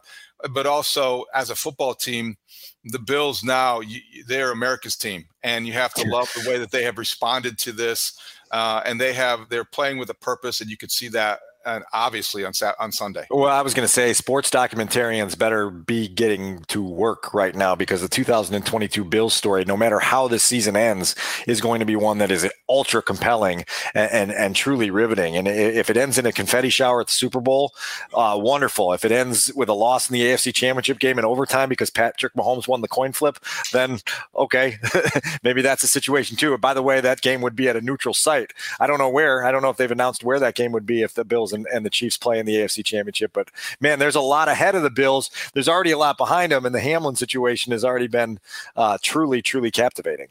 but 0.52 0.66
also 0.66 1.26
as 1.34 1.50
a 1.50 1.56
football 1.56 1.94
team, 1.94 2.38
the 2.86 3.00
Bills 3.00 3.44
now 3.44 3.80
you, 3.80 4.02
they're 4.28 4.52
America's 4.52 4.96
team, 4.96 5.26
and 5.44 5.68
you 5.68 5.74
have 5.74 5.94
to 5.96 6.08
love 6.08 6.32
the 6.36 6.50
way 6.50 6.58
that 6.58 6.72
they 6.72 6.84
have 6.84 6.98
responded 6.98 7.58
to 7.60 7.72
this. 7.72 8.18
Uh, 8.52 8.82
and 8.86 9.00
they 9.00 9.14
have 9.14 9.48
they're 9.50 9.66
playing 9.66 9.98
with 9.98 10.10
a 10.10 10.16
purpose, 10.16 10.62
and 10.62 10.70
you 10.70 10.78
could 10.78 10.92
see 10.92 11.08
that 11.10 11.40
and 11.66 11.84
obviously 11.94 12.46
on 12.46 12.54
on 12.80 12.92
Sunday. 12.92 13.26
Well, 13.30 13.50
I 13.50 13.62
was 13.62 13.74
going 13.74 13.88
to 13.88 13.92
say 13.92 14.14
sports 14.14 14.50
documentarians 14.50 15.38
better 15.38 15.70
be 15.70 16.08
getting 16.08 16.64
to 16.68 16.84
work 16.84 17.34
right 17.34 17.56
now 17.56 17.76
because 17.76 18.02
the 18.02 18.08
2022 18.08 19.04
Bills 19.04 19.34
story, 19.34 19.66
no 19.66 19.78
matter 19.78 20.00
how 20.00 20.28
this 20.28 20.44
season 20.44 20.76
ends, 20.76 21.16
is 21.48 21.62
going 21.62 21.80
to 21.80 21.86
be 21.86 21.96
one 21.96 22.20
that 22.20 22.32
is 22.32 22.50
ultra 22.70 23.02
compelling 23.02 23.66
and 23.94 24.12
and, 24.12 24.32
and 24.32 24.56
truly 24.56 24.92
riveting. 24.92 25.36
And 25.36 25.48
if 25.48 25.90
it 25.90 25.98
ends 25.98 26.18
in 26.18 26.26
a 26.26 26.32
confetti 26.32 26.70
shower 26.70 27.02
at 27.02 27.08
the 27.08 27.14
Super 27.14 27.40
Bowl, 27.40 27.74
uh, 28.14 28.38
wonderful. 28.40 28.94
If 28.94 29.04
it 29.06 29.12
ends 29.12 29.52
with 29.54 29.70
a 29.70 29.74
loss 29.74 30.10
in 30.10 30.14
the 30.14 30.22
AFC 30.22 30.54
Championship 30.54 31.00
game 31.00 31.18
in 31.18 31.26
overtime 31.26 31.70
because 31.70 31.90
Patrick 31.90 32.34
Mahomes 32.34 32.68
won 32.68 32.82
the 32.82 32.88
coin 32.88 33.12
flip, 33.12 33.40
then 33.74 34.00
okay, 34.36 34.78
maybe 35.44 35.62
that's 35.62 35.84
a 35.84 35.88
situation 35.88 36.38
too. 36.38 36.58
By 36.58 36.74
the 36.74 36.84
way, 36.84 37.02
that 37.02 37.22
game 37.22 37.42
would 37.42 37.56
be 37.56 37.68
at 37.68 37.76
a 37.76 37.82
neutral 37.82 38.14
site. 38.14 38.54
I 38.80 38.88
don't 38.88 39.00
know 39.00 39.10
where. 39.10 39.44
I 39.44 39.52
don't 39.52 39.62
know 39.62 39.70
if 39.70 39.78
they've 39.78 39.92
announced 39.92 40.24
where 40.24 40.40
that 40.40 40.56
game 40.56 40.72
would 40.72 40.86
be 40.86 41.02
if 41.02 41.14
the 41.14 41.26
Bills 41.26 41.54
and, 41.54 41.66
and 41.74 41.86
the 41.86 41.90
Chiefs 41.90 42.18
play 42.18 42.40
in 42.40 42.46
the 42.46 42.56
AFC 42.56 42.86
Championship. 42.86 43.32
But 43.34 43.50
man, 43.80 44.00
there's 44.00 44.16
a 44.16 44.22
lot 44.22 44.48
ahead 44.48 44.76
of 44.76 44.84
the 44.84 44.90
Bills. 44.90 45.30
There's 45.54 45.70
already 45.70 45.92
a 45.92 45.98
lot 45.98 46.18
behind 46.18 46.52
them, 46.52 46.66
and 46.66 46.76
the 46.76 46.80
Hamlin 46.80 47.16
situation 47.16 47.72
has 47.72 47.84
already 47.84 48.08
been 48.08 48.40
uh, 48.76 48.98
truly, 49.02 49.42
truly 49.42 49.72
captivating. 49.72 50.28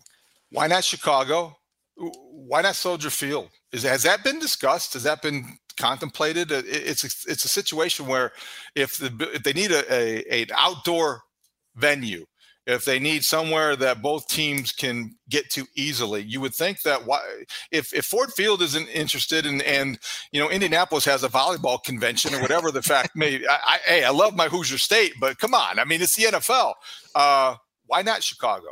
Why 0.50 0.66
not 0.66 0.85
Chicago? 0.85 1.57
Why 1.98 2.62
not 2.62 2.76
Soldier 2.76 3.10
Field? 3.10 3.50
Is 3.72 3.82
has 3.82 4.04
that 4.04 4.24
been 4.24 4.38
discussed? 4.38 4.94
Has 4.94 5.02
that 5.02 5.22
been 5.22 5.58
contemplated? 5.76 6.50
It's 6.50 7.04
a, 7.04 7.30
it's 7.30 7.44
a 7.44 7.48
situation 7.48 8.06
where 8.06 8.32
if 8.74 8.98
the 8.98 9.30
if 9.34 9.42
they 9.42 9.52
need 9.52 9.72
a, 9.72 9.92
a 9.92 10.42
an 10.42 10.48
outdoor 10.56 11.22
venue 11.74 12.24
if 12.68 12.84
they 12.84 12.98
need 12.98 13.24
somewhere 13.24 13.74
that 13.76 14.02
both 14.02 14.28
teams 14.28 14.72
can 14.72 15.16
get 15.30 15.48
to 15.50 15.66
easily. 15.74 16.22
You 16.22 16.42
would 16.42 16.54
think 16.54 16.82
that 16.82 17.06
why, 17.06 17.20
if, 17.72 17.94
if 17.94 18.04
Ford 18.04 18.30
Field 18.34 18.60
isn't 18.60 18.88
interested 18.88 19.46
in, 19.46 19.62
and 19.62 19.98
you 20.32 20.40
know 20.40 20.50
Indianapolis 20.50 21.06
has 21.06 21.24
a 21.24 21.30
volleyball 21.30 21.82
convention 21.82 22.34
or 22.34 22.42
whatever 22.42 22.70
the 22.70 22.82
fact 22.82 23.16
may. 23.16 23.36
I, 23.48 23.58
I, 23.66 23.78
hey, 23.86 24.04
I 24.04 24.10
love 24.10 24.36
my 24.36 24.48
Hoosier 24.48 24.76
State, 24.76 25.14
but 25.18 25.38
come 25.38 25.54
on, 25.54 25.78
I 25.78 25.84
mean 25.84 26.02
it's 26.02 26.14
the 26.14 26.24
NFL. 26.24 26.74
Uh, 27.14 27.56
why 27.86 28.02
not 28.02 28.22
Chicago? 28.22 28.68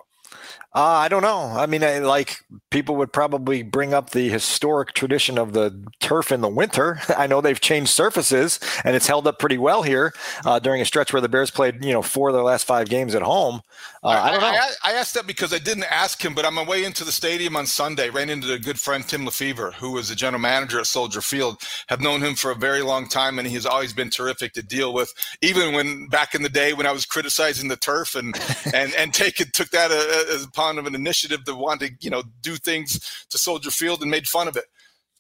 Uh, 0.77 0.83
I 0.83 1.09
don't 1.09 1.23
know. 1.23 1.39
I 1.39 1.65
mean, 1.65 1.83
I, 1.83 2.01
like 2.01 2.45
people 2.71 2.97
would 2.97 3.11
probably 3.11 3.63
bring 3.63 3.95
up 3.95 4.11
the 4.11 4.29
historic 4.29 4.93
tradition 4.93 5.39
of 5.39 5.55
the 5.55 5.83
turf 6.01 6.31
in 6.31 6.43
the 6.43 6.49
winter. 6.49 7.01
I 7.17 7.27
know 7.27 7.41
they've 7.41 7.59
changed 7.59 7.91
surfaces, 7.91 8.61
and 8.85 8.95
it's 8.95 9.07
held 9.07 9.27
up 9.27 9.39
pretty 9.39 9.57
well 9.57 9.83
here 9.83 10.13
uh, 10.45 10.59
during 10.59 10.83
a 10.83 10.85
stretch 10.85 11.15
where 11.15 11.23
the 11.23 11.31
Bears 11.31 11.51
played, 11.51 11.83
you 11.83 11.95
know, 11.95 12.03
four 12.03 12.29
of 12.29 12.35
their 12.35 12.43
last 12.43 12.65
five 12.65 12.91
games 12.91 13.15
at 13.15 13.23
home. 13.23 13.63
Uh, 14.05 14.09
I, 14.09 14.29
I, 14.29 14.31
don't 14.31 14.41
know. 14.41 14.47
I, 14.47 14.71
I, 14.85 14.93
asked 14.93 15.15
that 15.15 15.27
because 15.27 15.53
I 15.55 15.59
didn't 15.59 15.91
ask 15.91 16.23
him, 16.23 16.35
but 16.35 16.45
on 16.45 16.55
my 16.55 16.63
way 16.63 16.85
into 16.85 17.05
the 17.05 17.11
stadium 17.11 17.57
on 17.57 17.67
Sunday, 17.67 18.11
ran 18.11 18.29
into 18.29 18.53
a 18.53 18.59
good 18.59 18.79
friend 18.79 19.03
Tim 19.03 19.25
LeFevour, 19.25 19.73
who 19.73 19.93
was 19.93 20.11
the 20.11 20.15
general 20.15 20.41
manager 20.41 20.79
at 20.79 20.87
Soldier 20.87 21.23
Field. 21.23 21.61
Have 21.89 22.01
known 22.01 22.23
him 22.23 22.35
for 22.35 22.51
a 22.51 22.55
very 22.55 22.83
long 22.83 23.09
time, 23.09 23.39
and 23.39 23.49
he's 23.49 23.67
always 23.67 23.93
been 23.93 24.11
terrific 24.11 24.53
to 24.53 24.63
deal 24.63 24.93
with. 24.93 25.13
Even 25.41 25.75
when 25.75 26.07
back 26.09 26.35
in 26.35 26.43
the 26.43 26.49
day 26.49 26.75
when 26.75 26.87
I 26.87 26.93
was 26.93 27.07
criticizing 27.07 27.69
the 27.69 27.77
turf 27.77 28.15
and 28.15 28.39
and 28.75 28.95
and 28.95 29.15
take 29.15 29.41
it, 29.41 29.55
took 29.55 29.71
that 29.71 29.91
uh, 29.91 29.95
as 29.95 30.16
upon 30.45 30.79
of 30.79 30.87
an 30.87 30.95
initiative 30.95 31.45
to 31.45 31.55
want 31.55 31.81
to 31.81 31.91
you 32.01 32.11
know 32.11 32.23
do 32.43 32.57
things 32.57 33.27
to 33.31 33.39
Soldier 33.39 33.71
Field 33.71 34.03
and 34.03 34.11
made 34.11 34.27
fun 34.27 34.49
of 34.49 34.57
it. 34.57 34.65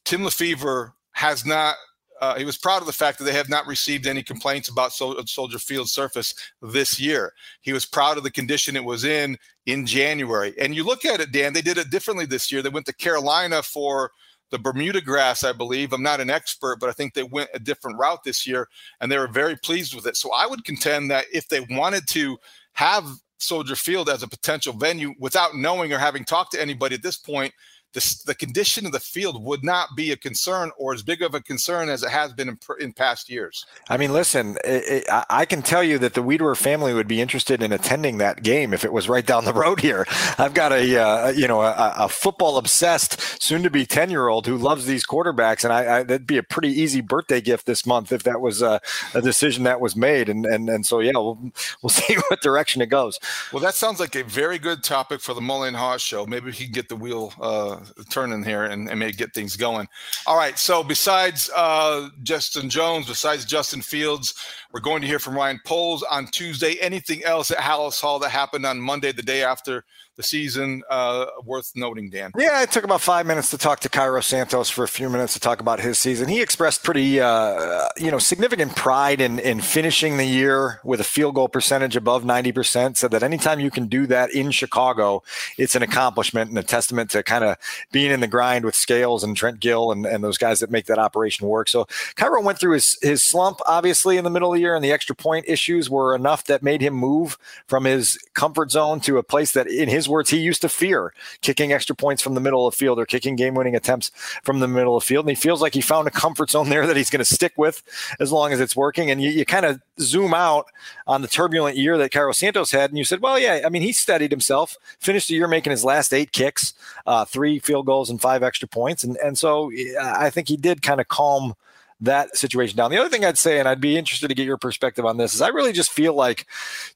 Tim 0.05 0.23
LeFevour 0.23 0.93
has 1.12 1.45
not. 1.45 1.76
Uh, 2.19 2.35
he 2.37 2.47
was 2.47 2.57
proud 2.57 2.81
of 2.81 2.87
the 2.87 2.95
fact 2.95 3.19
that 3.19 3.25
they 3.25 3.33
have 3.33 3.50
not 3.50 3.67
received 3.67 4.07
any 4.07 4.23
complaints 4.23 4.71
about 4.71 4.91
Sol- 4.91 5.21
Soldier 5.26 5.59
Field 5.59 5.91
surface 5.91 6.35
this 6.62 6.99
year. 6.99 7.35
He 7.61 7.75
was 7.75 7.85
proud 7.85 8.17
of 8.17 8.23
the 8.23 8.31
condition 8.31 8.75
it 8.75 8.85
was 8.85 9.05
in 9.05 9.37
in 9.67 9.85
January. 9.85 10.55
And 10.59 10.75
you 10.75 10.83
look 10.83 11.05
at 11.05 11.21
it, 11.21 11.33
Dan, 11.33 11.53
they 11.53 11.61
did 11.61 11.76
it 11.76 11.91
differently 11.91 12.25
this 12.25 12.50
year. 12.50 12.62
They 12.62 12.71
went 12.71 12.87
to 12.87 12.95
Carolina 12.95 13.62
for 13.62 14.12
the 14.50 14.59
Bermuda 14.59 15.00
grass, 15.00 15.43
I 15.45 15.53
believe. 15.53 15.93
I'm 15.93 16.03
not 16.03 16.21
an 16.21 16.31
expert, 16.31 16.79
but 16.81 16.88
I 16.88 16.93
think 16.93 17.15
they 17.15 17.25
went 17.25 17.50
a 17.53 17.59
different 17.59 17.99
route 17.99 18.23
this 18.25 18.47
year 18.47 18.69
and 19.00 19.11
they 19.11 19.19
were 19.19 19.29
very 19.29 19.57
pleased 19.57 19.95
with 19.95 20.07
it. 20.07 20.17
So 20.17 20.33
I 20.33 20.47
would 20.47 20.65
contend 20.65 21.11
that 21.11 21.26
if 21.33 21.49
they 21.49 21.61
wanted 21.71 22.07
to 22.09 22.38
have 22.75 23.07
Soldier 23.38 23.76
Field 23.76 24.09
as 24.09 24.23
a 24.23 24.28
potential 24.28 24.73
venue 24.73 25.14
without 25.19 25.55
knowing 25.55 25.93
or 25.93 25.99
having 25.99 26.25
talked 26.25 26.52
to 26.52 26.61
anybody 26.61 26.95
at 26.95 27.02
this 27.02 27.16
point 27.16 27.52
the, 27.93 28.23
the 28.26 28.35
condition 28.35 28.85
of 28.85 28.93
the 28.93 29.00
field 29.00 29.43
would 29.43 29.64
not 29.64 29.97
be 29.97 30.12
a 30.12 30.16
concern 30.16 30.71
or 30.78 30.93
as 30.93 31.02
big 31.02 31.23
of 31.23 31.35
a 31.35 31.40
concern 31.40 31.88
as 31.88 32.02
it 32.02 32.11
has 32.11 32.33
been 32.33 32.49
in, 32.49 32.59
in 32.81 32.93
past 32.93 33.31
years. 33.31 33.64
I 33.88 33.97
mean, 33.97 34.12
listen, 34.12 34.57
it, 34.64 35.05
it, 35.07 35.25
I 35.31 35.45
can 35.47 35.62
tell 35.62 35.83
you 35.83 35.99
that 35.99 36.14
the 36.14 36.23
Wiederer 36.23 36.57
family 36.57 36.93
would 36.93 37.09
be 37.09 37.21
interested 37.21 37.62
in 37.62 37.73
attending 37.73 38.19
that 38.19 38.43
game 38.43 38.75
if 38.75 38.85
it 38.85 38.93
was 38.93 39.09
right 39.09 39.25
down 39.25 39.45
the 39.45 39.55
road 39.55 39.81
here. 39.81 40.07
I've 40.38 40.55
got 40.55 40.73
a 40.73 40.97
uh, 40.97 41.28
you 41.31 41.49
know 41.49 41.62
a, 41.62 41.95
a 41.97 42.09
football 42.09 42.59
obsessed, 42.59 43.43
soon 43.43 43.62
to 43.62 43.71
be 43.71 43.87
ten 43.87 44.11
year 44.11 44.28
old 44.28 44.47
who 44.47 44.57
loves 44.57 44.87
these 44.87 45.07
quarterbacks, 45.07 45.64
and 45.64 45.73
I, 45.73 45.99
I, 45.99 46.02
that'd 46.02 46.26
be 46.26 46.38
a 46.38 46.43
pretty 46.43 46.69
easy 46.69 47.00
birthday 47.00 47.40
gift 47.40 47.66
this 47.66 47.87
month 47.87 48.12
if 48.12 48.23
that 48.25 48.40
was 48.40 48.62
a, 48.62 48.81
a 49.14 49.23
decision 49.23 49.64
that 49.64 49.81
was 49.81 49.97
made. 49.97 50.28
And 50.28 50.45
and 50.45 50.69
and 50.69 50.85
so 50.85 51.00
yeah, 51.00 51.12
we'll 51.14 51.38
we'll 51.83 51.90
see 51.90 52.16
what 52.28 52.43
direction 52.43 52.83
it 52.83 52.87
goes. 52.87 53.19
Well, 53.52 53.62
that 53.62 53.75
sounds 53.75 54.00
like 54.00 54.14
a 54.16 54.25
very 54.25 54.59
good 54.59 54.83
topic 54.83 55.21
for 55.21 55.35
the 55.35 55.40
Mully 55.40 55.69
and 55.69 55.76
Haugh 55.76 55.99
show. 55.99 56.26
Maybe 56.26 56.47
we 56.47 56.52
can 56.52 56.73
get 56.73 56.88
the 56.88 56.97
wheel. 56.97 57.33
Uh, 57.40 57.81
turning 58.11 58.45
here 58.45 58.64
and, 58.64 58.88
and 58.88 58.99
may 58.99 59.12
get 59.12 59.35
things 59.35 59.57
going. 59.57 59.88
All 60.26 60.37
right. 60.37 60.59
So 60.59 60.83
besides 60.83 61.50
uh, 61.57 62.09
Justin 62.23 62.71
Jones, 62.71 63.07
besides 63.07 63.45
Justin 63.45 63.83
Fields, 63.83 64.35
we're 64.73 64.81
going 64.81 65.00
to 65.02 65.09
hear 65.09 65.19
from 65.19 65.35
Ryan 65.35 65.61
Poles 65.64 66.02
on 66.11 66.26
Tuesday. 66.26 66.75
Anything 66.81 67.25
else 67.25 67.50
at 67.50 67.59
Halas 67.59 68.00
Hall 68.00 68.19
that 68.19 68.31
happened 68.31 68.66
on 68.66 68.81
Monday, 68.81 69.12
the 69.12 69.23
day 69.23 69.43
after 69.43 69.85
the 70.16 70.23
season 70.23 70.83
uh, 70.88 71.26
worth 71.45 71.73
noting, 71.75 72.09
Dan? 72.09 72.31
Yeah, 72.38 72.62
it 72.62 72.71
took 72.71 72.85
about 72.85 73.02
five 73.02 73.26
minutes 73.26 73.50
to 73.50 73.59
talk 73.59 73.81
to 73.81 73.90
Cairo 73.90 74.23
Santos 74.23 74.71
for 74.71 74.83
a 74.83 74.88
few 74.88 75.11
minutes 75.11 75.35
to 75.35 75.40
talk 75.40 75.61
about 75.61 75.78
his 75.78 75.99
season. 76.00 76.26
He 76.26 76.40
expressed 76.40 76.83
pretty, 76.83 77.21
uh, 77.21 77.88
you 77.99 78.11
know, 78.11 78.19
significant 78.19 78.75
pride 78.75 79.21
in 79.21 79.38
in 79.38 79.61
finishing 79.61 80.16
the 80.16 80.25
year 80.25 80.81
with 80.85 81.00
a 81.00 81.05
field 81.05 81.35
goal 81.35 81.49
percentage 81.49 81.97
above 81.97 82.25
ninety 82.25 82.50
percent. 82.50 82.97
Said 82.97 83.11
that 83.11 83.23
anytime 83.23 83.61
you 83.61 83.71
can 83.71 83.88
do 83.88 84.07
that 84.07 84.31
in 84.31 84.50
Chicago, 84.50 85.23
it's 85.59 85.75
an 85.75 85.83
accomplishment 85.83 86.49
and 86.49 86.59
a 86.59 86.62
testament 86.62 87.11
to 87.11 87.23
kind 87.23 87.45
of 87.45 87.59
being 87.92 88.11
in 88.11 88.20
the 88.20 88.26
grind 88.26 88.64
with 88.64 88.75
Scales 88.75 89.25
and 89.25 89.37
Trent 89.37 89.61
Gill 89.61 89.92
and, 89.92 90.06
and 90.06 90.23
those 90.23 90.38
guys 90.38 90.61
that 90.61 90.70
make 90.70 90.87
that 90.87 90.99
operation 90.99 91.46
work. 91.46 91.68
So 91.68 91.87
Cairo 92.16 92.42
went 92.42 92.58
through 92.58 92.75
his 92.75 92.99
his 93.02 93.23
slump, 93.23 93.61
obviously 93.66 94.16
in 94.16 94.25
the 94.25 94.30
middle 94.30 94.52
of 94.52 94.56
the 94.56 94.61
year, 94.61 94.75
and 94.75 94.85
the 94.85 94.92
extra 94.92 95.14
point 95.14 95.44
issues 95.49 95.88
were 95.90 96.14
enough 96.14 96.44
that 96.44 96.62
made 96.62 96.80
him 96.80 96.94
move 96.94 97.38
from 97.66 97.85
his 97.85 98.18
comfort 98.35 98.70
zone 98.70 99.00
to 99.00 99.18
a 99.18 99.23
place 99.23 99.52
that, 99.52 99.66
in 99.66 99.88
his 99.88 100.08
words, 100.08 100.30
he 100.30 100.38
used 100.38 100.62
to 100.62 100.68
fear 100.68 101.12
kicking 101.40 101.73
extra 101.73 101.94
points 101.94 102.23
from 102.23 102.35
the 102.35 102.40
middle 102.40 102.66
of 102.66 102.73
the 102.73 102.76
field 102.76 102.99
or 102.99 103.06
kicking 103.06 103.37
game 103.37 103.54
winning 103.54 103.75
attempts 103.75 104.11
from 104.42 104.61
the 104.61 104.68
middle 104.68 104.96
of 104.96 105.02
the 105.02 105.06
field. 105.06 105.25
And 105.25 105.30
he 105.30 105.40
feels 105.40 105.62
like 105.62 105.75
he 105.75 105.80
found 105.80 106.08
a 106.08 106.11
comfort 106.11 106.50
zone 106.50 106.68
there 106.68 106.87
that 106.87 106.96
he's 106.96 107.11
going 107.11 107.25
to 107.25 107.35
stick 107.35 107.52
with 107.56 107.82
as 108.20 108.32
long 108.32 108.52
as 108.52 108.61
it's 108.61 108.76
working. 108.76 109.11
And 109.11 109.23
you, 109.23 109.30
you 109.30 109.44
kind 109.44 109.66
of 109.66 109.80
zoom 109.99 110.35
out 110.35 110.66
on 111.06 111.23
the 111.23 111.28
turbulent 111.28 111.76
year 111.76 111.96
that 111.99 112.12
Cairo 112.12 112.32
Santos 112.32 112.70
had, 112.70 112.90
and 112.90 112.99
you 112.99 113.04
said, 113.04 113.20
well, 113.20 113.38
yeah, 113.38 113.62
I 113.64 113.68
mean, 113.68 113.82
he 113.82 113.92
steadied 113.92 114.30
himself, 114.30 114.76
finished 114.99 115.28
the 115.28 115.35
year 115.35 115.49
making 115.49 115.70
his 115.70 115.85
last 115.85 116.12
eight 116.12 116.32
kicks, 116.32 116.75
uh, 117.06 117.25
three 117.25 117.55
field 117.58 117.86
goals, 117.86 118.10
and 118.10 118.20
five 118.20 118.42
extra 118.42 118.68
points. 118.68 119.04
And, 119.04 119.16
and 119.18 119.38
so 119.38 119.70
I 120.00 120.30
think 120.30 120.48
he 120.48 120.56
did 120.56 120.82
kind 120.82 121.00
of 121.00 121.08
calm 121.08 121.54
that 122.00 122.37
situation 122.37 122.76
down. 122.76 122.91
The 122.91 122.99
other 122.99 123.09
thing 123.09 123.25
I'd 123.25 123.38
say, 123.38 123.59
and 123.59 123.69
I'd 123.69 123.81
be 123.81 123.97
interested 123.97 124.29
to 124.29 124.35
get 124.35 124.47
your 124.47 124.59
perspective 124.59 125.07
on 125.07 125.17
this, 125.17 125.35
is 125.35 125.41
I 125.41 125.49
really 125.49 125.73
just 125.73 125.91
feel 125.91 126.12
like 126.12 126.47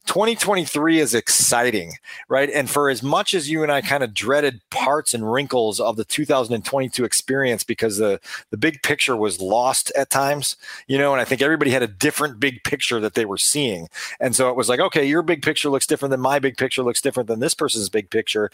2023 0.07 0.99
is 0.99 1.15
exciting, 1.15 1.95
right? 2.29 2.51
And 2.51 2.69
for 2.69 2.91
as 2.91 3.03
much 3.03 3.33
as 3.33 3.49
you 3.49 3.63
and 3.63 3.73
I 3.73 3.81
kind 3.81 4.03
of 4.03 4.13
dreaded 4.13 4.61
parts 4.71 5.15
and 5.15 5.31
wrinkles 5.31 5.81
of 5.81 5.97
the 5.97 6.05
2022 6.05 7.05
experience 7.05 7.65
because 7.65 7.97
the 7.97 8.21
the 8.51 8.57
big 8.59 8.83
picture 8.83 9.17
was 9.17 9.41
lost 9.41 9.91
at 9.97 10.11
times, 10.11 10.57
you 10.87 10.99
know, 10.99 11.13
and 11.13 11.21
I 11.21 11.25
think 11.25 11.41
everybody 11.41 11.71
had 11.71 11.83
a 11.83 11.89
different 11.89 12.39
big 12.39 12.63
picture 12.65 13.01
that 13.01 13.15
they 13.15 13.25
were 13.25 13.39
seeing, 13.39 13.89
and 14.21 14.37
so 14.37 14.51
it 14.51 14.57
was 14.57 14.69
like, 14.69 14.81
okay, 14.81 15.05
your 15.05 15.23
big 15.23 15.43
picture 15.43 15.71
looks 15.71 15.87
different 15.87 16.11
than 16.11 16.21
my 16.21 16.39
big 16.39 16.57
picture 16.59 16.83
looks 16.83 17.01
different 17.01 17.29
than 17.29 17.41
this 17.41 17.55
person's 17.55 17.89
big 17.89 18.11
picture. 18.11 18.51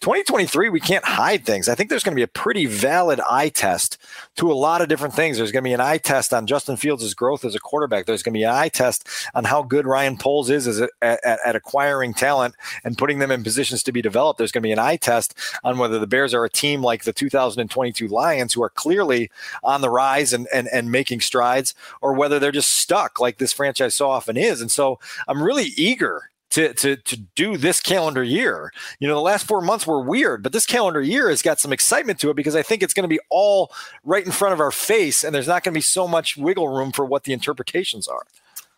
2023, 0.00 0.70
we 0.70 0.80
can't 0.80 1.04
hide 1.04 1.44
things. 1.44 1.68
I 1.68 1.74
think 1.74 1.90
there's 1.90 2.02
going 2.02 2.14
to 2.14 2.20
be 2.20 2.22
a 2.22 2.28
pretty 2.28 2.64
valid 2.66 3.20
eye 3.28 3.50
test 3.50 3.98
to 4.36 4.50
a 4.50 4.54
lot 4.54 4.80
of 4.80 4.88
different 4.88 5.14
things. 5.14 5.36
There's 5.36 5.52
going 5.52 5.64
to 5.64 5.68
be 5.68 5.74
an 5.74 5.80
eye 5.80 5.89
test 5.98 6.32
on 6.32 6.46
Justin 6.46 6.76
Fields' 6.76 7.14
growth 7.14 7.44
as 7.44 7.54
a 7.54 7.60
quarterback. 7.60 8.06
There's 8.06 8.22
going 8.22 8.34
to 8.34 8.38
be 8.38 8.44
an 8.44 8.54
eye 8.54 8.68
test 8.68 9.08
on 9.34 9.44
how 9.44 9.62
good 9.62 9.86
Ryan 9.86 10.16
Poles 10.16 10.50
is 10.50 10.80
a, 10.80 10.88
at, 11.02 11.20
at, 11.24 11.56
acquiring 11.56 12.14
talent 12.14 12.54
and 12.84 12.98
putting 12.98 13.18
them 13.18 13.30
in 13.30 13.42
positions 13.42 13.82
to 13.84 13.92
be 13.92 14.02
developed. 14.02 14.38
There's 14.38 14.52
going 14.52 14.62
to 14.62 14.66
be 14.66 14.72
an 14.72 14.78
eye 14.78 14.96
test 14.96 15.34
on 15.64 15.78
whether 15.78 15.98
the 15.98 16.06
Bears 16.06 16.34
are 16.34 16.44
a 16.44 16.50
team 16.50 16.82
like 16.82 17.04
the 17.04 17.12
2022 17.12 18.08
Lions, 18.08 18.52
who 18.52 18.62
are 18.62 18.70
clearly 18.70 19.30
on 19.62 19.80
the 19.80 19.90
rise 19.90 20.32
and, 20.32 20.48
and, 20.52 20.68
and 20.72 20.90
making 20.90 21.20
strides, 21.20 21.74
or 22.00 22.14
whether 22.14 22.38
they're 22.38 22.52
just 22.52 22.72
stuck 22.72 23.20
like 23.20 23.38
this 23.38 23.52
franchise 23.52 23.94
so 23.94 24.08
often 24.08 24.36
is. 24.36 24.60
And 24.60 24.70
so 24.70 24.98
I'm 25.28 25.42
really 25.42 25.72
eager 25.76 26.30
to, 26.50 26.74
to, 26.74 26.96
to 26.96 27.16
do 27.16 27.56
this 27.56 27.80
calendar 27.80 28.22
year. 28.22 28.72
You 28.98 29.08
know, 29.08 29.14
the 29.14 29.20
last 29.20 29.46
four 29.46 29.60
months 29.60 29.86
were 29.86 30.00
weird, 30.02 30.42
but 30.42 30.52
this 30.52 30.66
calendar 30.66 31.00
year 31.00 31.30
has 31.30 31.42
got 31.42 31.60
some 31.60 31.72
excitement 31.72 32.18
to 32.20 32.30
it 32.30 32.36
because 32.36 32.56
I 32.56 32.62
think 32.62 32.82
it's 32.82 32.94
going 32.94 33.04
to 33.04 33.08
be 33.08 33.20
all 33.30 33.72
right 34.04 34.24
in 34.24 34.32
front 34.32 34.52
of 34.52 34.60
our 34.60 34.70
face, 34.70 35.24
and 35.24 35.34
there's 35.34 35.48
not 35.48 35.62
going 35.62 35.72
to 35.72 35.78
be 35.78 35.82
so 35.82 36.06
much 36.06 36.36
wiggle 36.36 36.68
room 36.68 36.92
for 36.92 37.04
what 37.04 37.24
the 37.24 37.32
interpretations 37.32 38.08
are. 38.08 38.24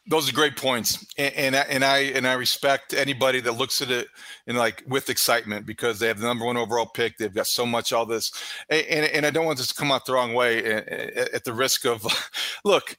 Those 0.08 0.28
are 0.28 0.32
great 0.32 0.56
points, 0.56 1.06
and, 1.16 1.32
and 1.36 1.54
and 1.54 1.84
I 1.84 1.98
and 1.98 2.26
I 2.26 2.32
respect 2.32 2.92
anybody 2.92 3.40
that 3.40 3.52
looks 3.52 3.80
at 3.80 3.88
it 3.92 4.08
in 4.48 4.56
like 4.56 4.82
with 4.88 5.08
excitement 5.08 5.64
because 5.64 6.00
they 6.00 6.08
have 6.08 6.18
the 6.18 6.26
number 6.26 6.44
one 6.44 6.56
overall 6.56 6.86
pick. 6.86 7.16
They've 7.16 7.32
got 7.32 7.46
so 7.46 7.64
much 7.64 7.92
all 7.92 8.04
this, 8.04 8.32
and 8.68 8.84
and, 8.86 9.06
and 9.06 9.26
I 9.26 9.30
don't 9.30 9.46
want 9.46 9.58
this 9.58 9.68
to 9.68 9.74
come 9.74 9.92
out 9.92 10.04
the 10.04 10.14
wrong 10.14 10.34
way 10.34 10.64
at 10.64 11.44
the 11.44 11.52
risk 11.52 11.86
of, 11.86 12.04
look, 12.64 12.96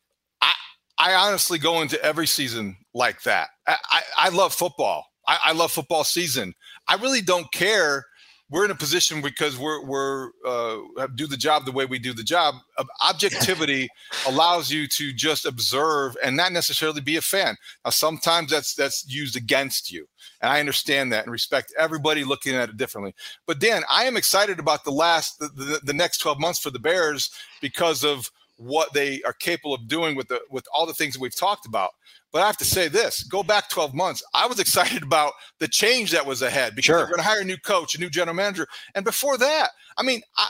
I 1.03 1.15
honestly 1.15 1.60
go 1.60 1.81
into 1.81 2.01
every 2.01 2.27
season 2.27 2.77
like 2.93 3.24
that. 3.24 3.50
I, 3.67 3.75
I, 3.91 4.01
I 4.17 4.29
love 4.29 4.53
football. 4.53 5.05
I, 5.27 5.38
I, 5.48 5.51
love 5.51 5.69
football 5.69 6.05
season. 6.05 6.53
I 6.88 6.95
really 6.95 7.19
don't 7.19 7.51
care. 7.51 8.05
We're 8.50 8.63
in 8.63 8.72
a 8.72 8.75
position 8.75 9.22
because 9.22 9.57
we're 9.57 9.83
we're 9.83 10.29
uh, 10.45 11.07
do 11.15 11.27
the 11.27 11.36
job 11.36 11.65
the 11.65 11.72
way 11.74 11.86
we 11.86 12.00
do 12.00 12.13
the 12.13 12.24
job. 12.24 12.55
Objectivity 13.01 13.89
allows 14.27 14.72
you 14.72 14.88
to 14.89 15.12
just 15.12 15.45
observe 15.45 16.15
and 16.24 16.38
not 16.38 16.53
necessarily 16.53 17.01
be 17.01 17.17
a 17.17 17.22
fan. 17.22 17.57
Now, 17.83 17.91
sometimes 17.91 18.51
that's 18.51 18.75
that's 18.75 19.05
used 19.07 19.36
against 19.36 19.91
you, 19.91 20.07
and 20.41 20.51
I 20.51 20.60
understand 20.60 21.12
that 21.12 21.24
and 21.24 21.31
respect 21.31 21.74
everybody 21.77 22.24
looking 22.24 22.55
at 22.55 22.69
it 22.69 22.77
differently. 22.77 23.15
But 23.48 23.60
Dan, 23.60 23.83
I 23.91 24.05
am 24.05 24.17
excited 24.17 24.60
about 24.60 24.83
the 24.83 24.91
last 24.91 25.39
the, 25.39 25.48
the, 25.48 25.79
the 25.83 25.93
next 25.93 26.19
twelve 26.19 26.39
months 26.39 26.60
for 26.60 26.69
the 26.69 26.79
Bears 26.79 27.31
because 27.60 28.03
of 28.03 28.29
what 28.57 28.93
they 28.93 29.22
are 29.24 29.33
capable 29.33 29.74
of 29.74 29.88
doing 29.88 30.15
with 30.15 30.27
the 30.27 30.39
with 30.50 30.65
all 30.74 30.86
the 30.86 30.93
things 30.93 31.13
that 31.13 31.22
we've 31.22 31.36
talked 31.36 31.65
about. 31.65 31.91
But 32.31 32.41
I 32.41 32.48
have 32.48 32.57
to 32.57 32.65
say 32.65 32.88
this: 32.88 33.24
go 33.24 33.43
back 33.43 33.69
12 33.69 33.93
months. 33.93 34.24
I 34.33 34.48
was 34.48 34.60
excited 34.65 35.03
about 35.03 35.33
the 35.60 35.67
change 35.67 36.12
that 36.12 36.25
was 36.25 36.41
ahead 36.41 36.75
because 36.75 36.86
sure. 36.86 37.00
we're 37.00 37.05
going 37.05 37.17
to 37.17 37.24
hire 37.24 37.41
a 37.41 37.45
new 37.45 37.57
coach, 37.57 37.95
a 37.95 38.00
new 38.00 38.10
general 38.10 38.36
manager, 38.36 38.67
and 38.95 39.05
before 39.05 39.38
that, 39.38 39.69
I 39.98 40.03
mean, 40.03 40.22
I, 40.38 40.48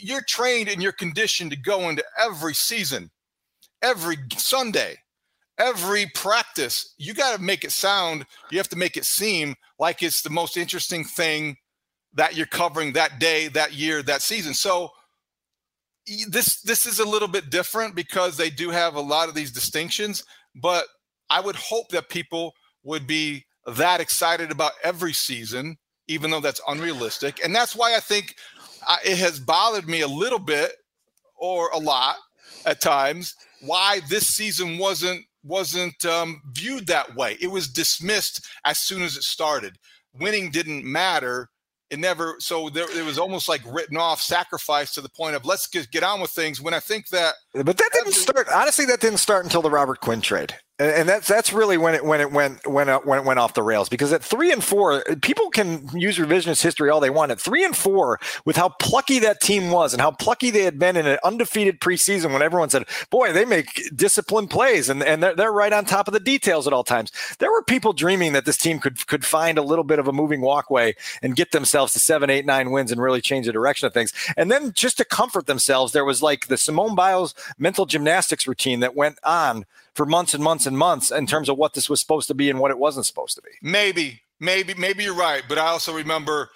you're 0.00 0.22
trained 0.22 0.68
and 0.68 0.82
you're 0.82 0.92
conditioned 0.92 1.50
to 1.52 1.56
go 1.56 1.88
into 1.88 2.04
every 2.18 2.54
season, 2.54 3.10
every 3.82 4.16
Sunday, 4.36 4.96
every 5.58 6.10
practice. 6.14 6.94
You 6.98 7.14
got 7.14 7.36
to 7.36 7.42
make 7.42 7.64
it 7.64 7.72
sound. 7.72 8.26
You 8.50 8.58
have 8.58 8.68
to 8.70 8.76
make 8.76 8.96
it 8.96 9.04
seem 9.04 9.54
like 9.78 10.02
it's 10.02 10.22
the 10.22 10.30
most 10.30 10.56
interesting 10.56 11.04
thing 11.04 11.56
that 12.14 12.34
you're 12.34 12.46
covering 12.46 12.94
that 12.94 13.18
day, 13.18 13.48
that 13.48 13.74
year, 13.74 14.02
that 14.02 14.22
season. 14.22 14.54
So 14.54 14.90
this 16.28 16.60
this 16.62 16.86
is 16.86 17.00
a 17.00 17.08
little 17.08 17.28
bit 17.28 17.50
different 17.50 17.94
because 17.94 18.36
they 18.36 18.50
do 18.50 18.70
have 18.70 18.94
a 18.94 19.00
lot 19.00 19.28
of 19.28 19.34
these 19.34 19.50
distinctions 19.50 20.24
but 20.54 20.86
i 21.30 21.40
would 21.40 21.56
hope 21.56 21.88
that 21.88 22.08
people 22.08 22.54
would 22.84 23.06
be 23.06 23.44
that 23.66 24.00
excited 24.00 24.50
about 24.50 24.72
every 24.84 25.12
season 25.12 25.76
even 26.08 26.30
though 26.30 26.40
that's 26.40 26.60
unrealistic. 26.68 27.44
And 27.44 27.54
that's 27.54 27.74
why 27.74 27.96
I 27.96 28.00
think 28.00 28.36
I, 28.86 28.98
it 29.04 29.18
has 29.18 29.38
bothered 29.38 29.88
me 29.88 30.02
a 30.02 30.08
little 30.08 30.38
bit 30.38 30.72
or 31.36 31.70
a 31.70 31.78
lot 31.78 32.16
at 32.64 32.80
times 32.80 33.34
why 33.60 34.00
this 34.08 34.28
season 34.28 34.78
wasn't 34.78 35.24
wasn't 35.42 36.04
um, 36.04 36.42
viewed 36.52 36.86
that 36.88 37.14
way. 37.14 37.36
It 37.40 37.46
was 37.46 37.68
dismissed 37.68 38.46
as 38.64 38.80
soon 38.80 39.02
as 39.02 39.16
it 39.16 39.22
started. 39.22 39.76
Winning 40.12 40.50
didn't 40.50 40.84
matter 40.84 41.50
it 41.90 41.98
never 41.98 42.36
so 42.38 42.68
there 42.68 42.86
it 42.98 43.04
was 43.04 43.18
almost 43.18 43.48
like 43.48 43.60
written 43.66 43.96
off 43.96 44.20
sacrifice 44.20 44.92
to 44.94 45.00
the 45.00 45.08
point 45.08 45.36
of 45.36 45.44
let's 45.44 45.66
get, 45.66 45.90
get 45.90 46.02
on 46.02 46.20
with 46.20 46.30
things 46.30 46.60
when 46.60 46.74
i 46.74 46.80
think 46.80 47.08
that 47.08 47.34
but 47.54 47.76
that 47.76 47.90
didn't 47.92 48.12
start 48.12 48.46
honestly 48.52 48.84
that 48.84 49.00
didn't 49.00 49.18
start 49.18 49.44
until 49.44 49.62
the 49.62 49.70
robert 49.70 50.00
quinn 50.00 50.20
trade 50.20 50.54
and 50.78 51.08
that's 51.08 51.26
that's 51.26 51.54
really 51.54 51.78
when 51.78 51.94
it 51.94 52.04
when 52.04 52.20
it 52.20 52.30
went 52.30 52.66
when 52.66 52.88
it, 52.90 53.06
when 53.06 53.18
it 53.18 53.24
went 53.24 53.38
off 53.38 53.54
the 53.54 53.62
rails 53.62 53.88
because 53.88 54.12
at 54.12 54.22
three 54.22 54.52
and 54.52 54.62
four 54.62 55.02
people 55.22 55.48
can 55.48 55.88
use 55.94 56.18
revisionist 56.18 56.62
history 56.62 56.90
all 56.90 57.00
they 57.00 57.08
want. 57.08 57.32
At 57.32 57.40
three 57.40 57.64
and 57.64 57.74
four 57.74 58.20
with 58.44 58.56
how 58.56 58.68
plucky 58.68 59.18
that 59.20 59.40
team 59.40 59.70
was 59.70 59.94
and 59.94 60.02
how 60.02 60.10
plucky 60.10 60.50
they 60.50 60.64
had 60.64 60.78
been 60.78 60.96
in 60.96 61.06
an 61.06 61.18
undefeated 61.24 61.80
preseason 61.80 62.32
when 62.32 62.42
everyone 62.42 62.68
said 62.68 62.84
boy 63.08 63.32
they 63.32 63.46
make 63.46 63.90
disciplined 63.96 64.50
plays 64.50 64.90
and, 64.90 65.02
and 65.02 65.22
they're, 65.22 65.34
they're 65.34 65.52
right 65.52 65.72
on 65.72 65.86
top 65.86 66.08
of 66.08 66.14
the 66.14 66.20
details 66.20 66.66
at 66.66 66.74
all 66.74 66.84
times. 66.84 67.10
There 67.38 67.50
were 67.50 67.62
people 67.62 67.94
dreaming 67.94 68.34
that 68.34 68.44
this 68.44 68.58
team 68.58 68.78
could 68.78 69.06
could 69.06 69.24
find 69.24 69.56
a 69.56 69.62
little 69.62 69.84
bit 69.84 69.98
of 69.98 70.08
a 70.08 70.12
moving 70.12 70.42
walkway 70.42 70.94
and 71.22 71.36
get 71.36 71.52
themselves 71.52 71.94
to 71.94 71.98
seven 71.98 72.28
eight 72.28 72.44
nine 72.44 72.70
wins 72.70 72.92
and 72.92 73.00
really 73.00 73.22
change 73.22 73.46
the 73.46 73.52
direction 73.52 73.86
of 73.86 73.94
things. 73.94 74.12
And 74.36 74.50
then 74.50 74.72
just 74.72 74.98
to 74.98 75.06
comfort 75.06 75.46
themselves 75.46 75.92
there 75.94 76.04
was 76.04 76.22
like 76.22 76.48
the 76.48 76.58
simone 76.58 76.94
biles 76.94 77.34
mental 77.58 77.86
gymnastics 77.86 78.46
routine 78.46 78.80
that 78.80 78.94
went 78.94 79.18
on 79.24 79.64
for 79.96 80.06
months 80.06 80.34
and 80.34 80.44
months 80.44 80.66
and 80.66 80.76
months 80.76 81.10
in 81.10 81.26
terms 81.26 81.48
of 81.48 81.56
what 81.56 81.72
this 81.72 81.88
was 81.88 82.00
supposed 82.00 82.28
to 82.28 82.34
be 82.34 82.50
and 82.50 82.60
what 82.60 82.70
it 82.70 82.78
wasn't 82.78 83.06
supposed 83.06 83.34
to 83.34 83.42
be. 83.42 83.50
Maybe, 83.62 84.20
maybe, 84.38 84.74
maybe 84.74 85.04
you're 85.04 85.14
right. 85.14 85.42
But 85.48 85.58
I 85.58 85.68
also 85.68 85.94
remember 85.94 86.50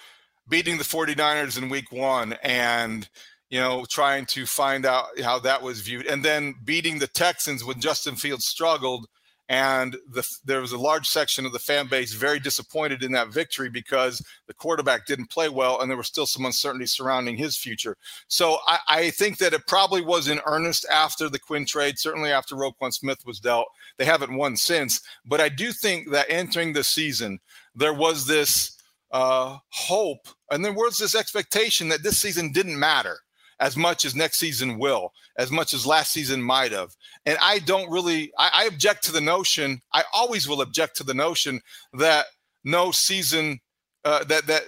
beating 0.47 0.77
the 0.77 0.85
49ers 0.85 1.57
in 1.57 1.71
week 1.71 1.91
one 1.91 2.35
and, 2.43 3.09
you 3.49 3.59
know, 3.59 3.87
trying 3.89 4.27
to 4.27 4.45
find 4.45 4.85
out 4.85 5.19
how 5.21 5.39
that 5.39 5.63
was 5.63 5.81
viewed. 5.81 6.07
And 6.07 6.23
then 6.23 6.55
beating 6.63 6.99
the 6.99 7.07
Texans 7.07 7.65
when 7.65 7.81
Justin 7.81 8.17
Fields 8.17 8.47
struggled 8.47 9.07
and 9.51 9.97
the, 10.09 10.25
there 10.45 10.61
was 10.61 10.71
a 10.71 10.79
large 10.79 11.09
section 11.09 11.45
of 11.45 11.53
the 11.53 11.59
fan 11.59 11.89
base 11.89 12.13
very 12.15 12.39
disappointed 12.39 13.03
in 13.03 13.11
that 13.11 13.33
victory 13.33 13.69
because 13.69 14.25
the 14.47 14.55
quarterback 14.55 15.07
didn't 15.07 15.29
play 15.29 15.49
well 15.49 15.81
and 15.81 15.91
there 15.91 15.99
was 15.99 16.07
still 16.07 16.25
some 16.25 16.45
uncertainty 16.45 16.87
surrounding 16.87 17.37
his 17.37 17.57
future. 17.57 17.97
So 18.29 18.59
I, 18.69 18.79
I 18.89 19.11
think 19.11 19.39
that 19.39 19.53
it 19.53 19.67
probably 19.67 20.03
was 20.03 20.29
in 20.29 20.41
earnest 20.47 20.87
after 20.89 21.29
the 21.29 21.41
Quinn 21.41 21.67
trade, 21.67 21.99
certainly 21.99 22.31
after 22.31 22.55
Roquan 22.55 22.93
Smith 22.93 23.27
was 23.27 23.41
dealt. 23.41 23.67
They 23.99 24.05
haven't 24.05 24.37
won 24.37 24.57
since, 24.57 25.01
but 25.27 25.41
I 25.41 25.49
do 25.49 25.73
think 25.73 26.13
that 26.13 26.31
entering 26.31 26.73
the 26.73 26.85
season, 26.85 27.41
there 27.75 27.95
was 27.95 28.29
this 28.29 28.79
uh, 29.11 29.59
hope 29.71 30.29
and 30.53 30.65
there 30.65 30.73
was 30.73 30.97
this 30.97 31.17
expectation 31.17 31.89
that 31.89 32.05
this 32.05 32.19
season 32.19 32.53
didn't 32.53 32.79
matter 32.79 33.19
as 33.61 33.77
much 33.77 34.05
as 34.05 34.17
next 34.17 34.39
season 34.39 34.79
will, 34.79 35.13
as 35.39 35.51
much 35.51 35.75
as 35.75 35.87
last 35.87 36.13
season 36.13 36.43
might 36.43 36.73
have. 36.73 36.97
And 37.27 37.39
I 37.41 37.59
don't 37.61 37.91
really, 37.91 38.33
I, 38.39 38.51
I 38.55 38.65
object 38.65 39.05
to 39.05 39.13
the 39.13 39.21
notion, 39.21 39.83
I 39.93 40.05
always 40.13 40.49
will 40.49 40.63
object 40.63 40.97
to 40.97 41.05
the 41.05 41.15
notion 41.15 41.61
that 41.93 42.27
no 42.65 42.91
season, 42.91 43.61
uh, 44.05 44.25
that, 44.25 44.47
that, 44.47 44.63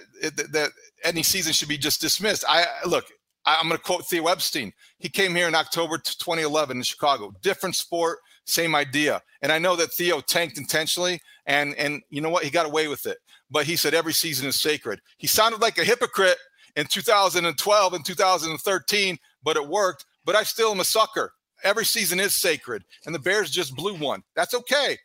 that, 0.51 0.69
any 1.03 1.23
season 1.23 1.51
should 1.51 1.67
be 1.67 1.77
just 1.77 1.99
dismissed. 1.99 2.45
I 2.47 2.65
look, 2.85 3.05
I'm 3.45 3.67
going 3.67 3.77
to 3.77 3.83
quote 3.83 4.05
Theo 4.07 4.27
Epstein. 4.27 4.71
He 4.99 5.09
came 5.09 5.35
here 5.35 5.49
in 5.49 5.55
October 5.55 5.97
2011 5.97 6.77
in 6.77 6.83
Chicago. 6.83 7.33
Different 7.41 7.75
sport, 7.75 8.19
same 8.45 8.73
idea. 8.73 9.21
And 9.41 9.51
I 9.51 9.59
know 9.59 9.75
that 9.75 9.91
Theo 9.91 10.21
tanked 10.21 10.57
intentionally, 10.57 11.19
and 11.45 11.75
and 11.75 12.01
you 12.09 12.21
know 12.21 12.29
what? 12.29 12.45
He 12.45 12.49
got 12.49 12.65
away 12.65 12.87
with 12.87 13.05
it. 13.05 13.17
But 13.51 13.65
he 13.65 13.75
said 13.75 13.93
every 13.93 14.13
season 14.13 14.47
is 14.47 14.61
sacred. 14.61 15.01
He 15.17 15.27
sounded 15.27 15.59
like 15.59 15.77
a 15.77 15.83
hypocrite 15.83 16.37
in 16.75 16.85
2012 16.85 17.93
and 17.93 18.05
2013, 18.05 19.17
but 19.43 19.57
it 19.57 19.67
worked. 19.67 20.05
But 20.25 20.35
I 20.35 20.43
still 20.43 20.71
am 20.71 20.79
a 20.79 20.85
sucker. 20.85 21.33
Every 21.63 21.85
season 21.85 22.19
is 22.19 22.35
sacred, 22.35 22.83
and 23.05 23.15
the 23.15 23.19
Bears 23.19 23.49
just 23.49 23.75
blew 23.75 23.95
one. 23.95 24.23
That's 24.35 24.53
okay. 24.53 24.97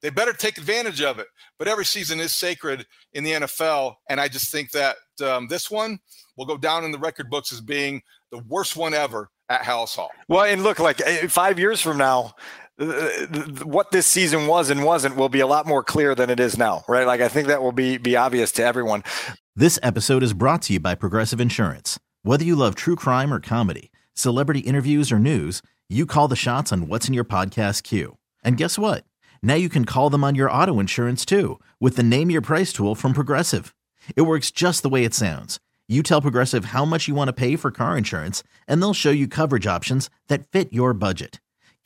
They 0.00 0.10
better 0.10 0.32
take 0.32 0.58
advantage 0.58 1.02
of 1.02 1.18
it. 1.18 1.26
But 1.58 1.66
every 1.66 1.84
season 1.84 2.20
is 2.20 2.34
sacred 2.34 2.86
in 3.14 3.24
the 3.24 3.32
NFL, 3.32 3.96
and 4.08 4.20
I 4.20 4.28
just 4.28 4.52
think 4.52 4.70
that 4.70 4.96
um, 5.24 5.48
this 5.48 5.70
one 5.70 5.98
will 6.36 6.46
go 6.46 6.56
down 6.56 6.84
in 6.84 6.92
the 6.92 6.98
record 6.98 7.30
books 7.30 7.52
as 7.52 7.60
being 7.60 8.00
the 8.30 8.38
worst 8.46 8.76
one 8.76 8.94
ever 8.94 9.30
at 9.48 9.62
Halas 9.62 9.96
Hall. 9.96 10.10
Well, 10.28 10.44
and 10.44 10.62
look, 10.62 10.78
like 10.78 11.00
eh, 11.04 11.26
five 11.26 11.58
years 11.58 11.80
from 11.80 11.98
now, 11.98 12.34
what 12.78 13.90
this 13.90 14.06
season 14.06 14.46
was 14.46 14.70
and 14.70 14.84
wasn't 14.84 15.16
will 15.16 15.28
be 15.28 15.40
a 15.40 15.46
lot 15.46 15.66
more 15.66 15.82
clear 15.82 16.14
than 16.14 16.30
it 16.30 16.38
is 16.38 16.56
now, 16.56 16.84
right? 16.88 17.06
Like 17.06 17.20
I 17.20 17.28
think 17.28 17.48
that 17.48 17.62
will 17.62 17.72
be 17.72 17.98
be 17.98 18.16
obvious 18.16 18.52
to 18.52 18.64
everyone. 18.64 19.02
This 19.56 19.78
episode 19.82 20.22
is 20.22 20.32
brought 20.32 20.62
to 20.62 20.74
you 20.74 20.80
by 20.80 20.94
Progressive 20.94 21.40
Insurance. 21.40 21.98
Whether 22.22 22.44
you 22.44 22.54
love 22.54 22.76
true 22.76 22.94
crime 22.94 23.34
or 23.34 23.40
comedy, 23.40 23.90
celebrity 24.14 24.60
interviews 24.60 25.10
or 25.10 25.18
news, 25.18 25.60
you 25.88 26.06
call 26.06 26.28
the 26.28 26.36
shots 26.36 26.72
on 26.72 26.86
what's 26.86 27.08
in 27.08 27.14
your 27.14 27.24
podcast 27.24 27.82
queue. 27.82 28.16
And 28.44 28.56
guess 28.56 28.78
what? 28.78 29.04
Now 29.42 29.54
you 29.54 29.68
can 29.68 29.84
call 29.84 30.10
them 30.10 30.22
on 30.22 30.36
your 30.36 30.50
auto 30.50 30.78
insurance 30.78 31.24
too 31.24 31.58
with 31.80 31.96
the 31.96 32.02
Name 32.04 32.30
Your 32.30 32.42
Price 32.42 32.72
tool 32.72 32.94
from 32.94 33.12
Progressive. 33.12 33.74
It 34.14 34.22
works 34.22 34.52
just 34.52 34.82
the 34.82 34.88
way 34.88 35.04
it 35.04 35.14
sounds. 35.14 35.58
You 35.88 36.02
tell 36.02 36.22
Progressive 36.22 36.66
how 36.66 36.84
much 36.84 37.08
you 37.08 37.14
want 37.14 37.28
to 37.28 37.32
pay 37.32 37.56
for 37.56 37.70
car 37.70 37.96
insurance, 37.96 38.42
and 38.66 38.80
they'll 38.80 38.94
show 38.94 39.10
you 39.10 39.26
coverage 39.26 39.66
options 39.66 40.10
that 40.28 40.46
fit 40.46 40.72
your 40.72 40.92
budget. 40.92 41.40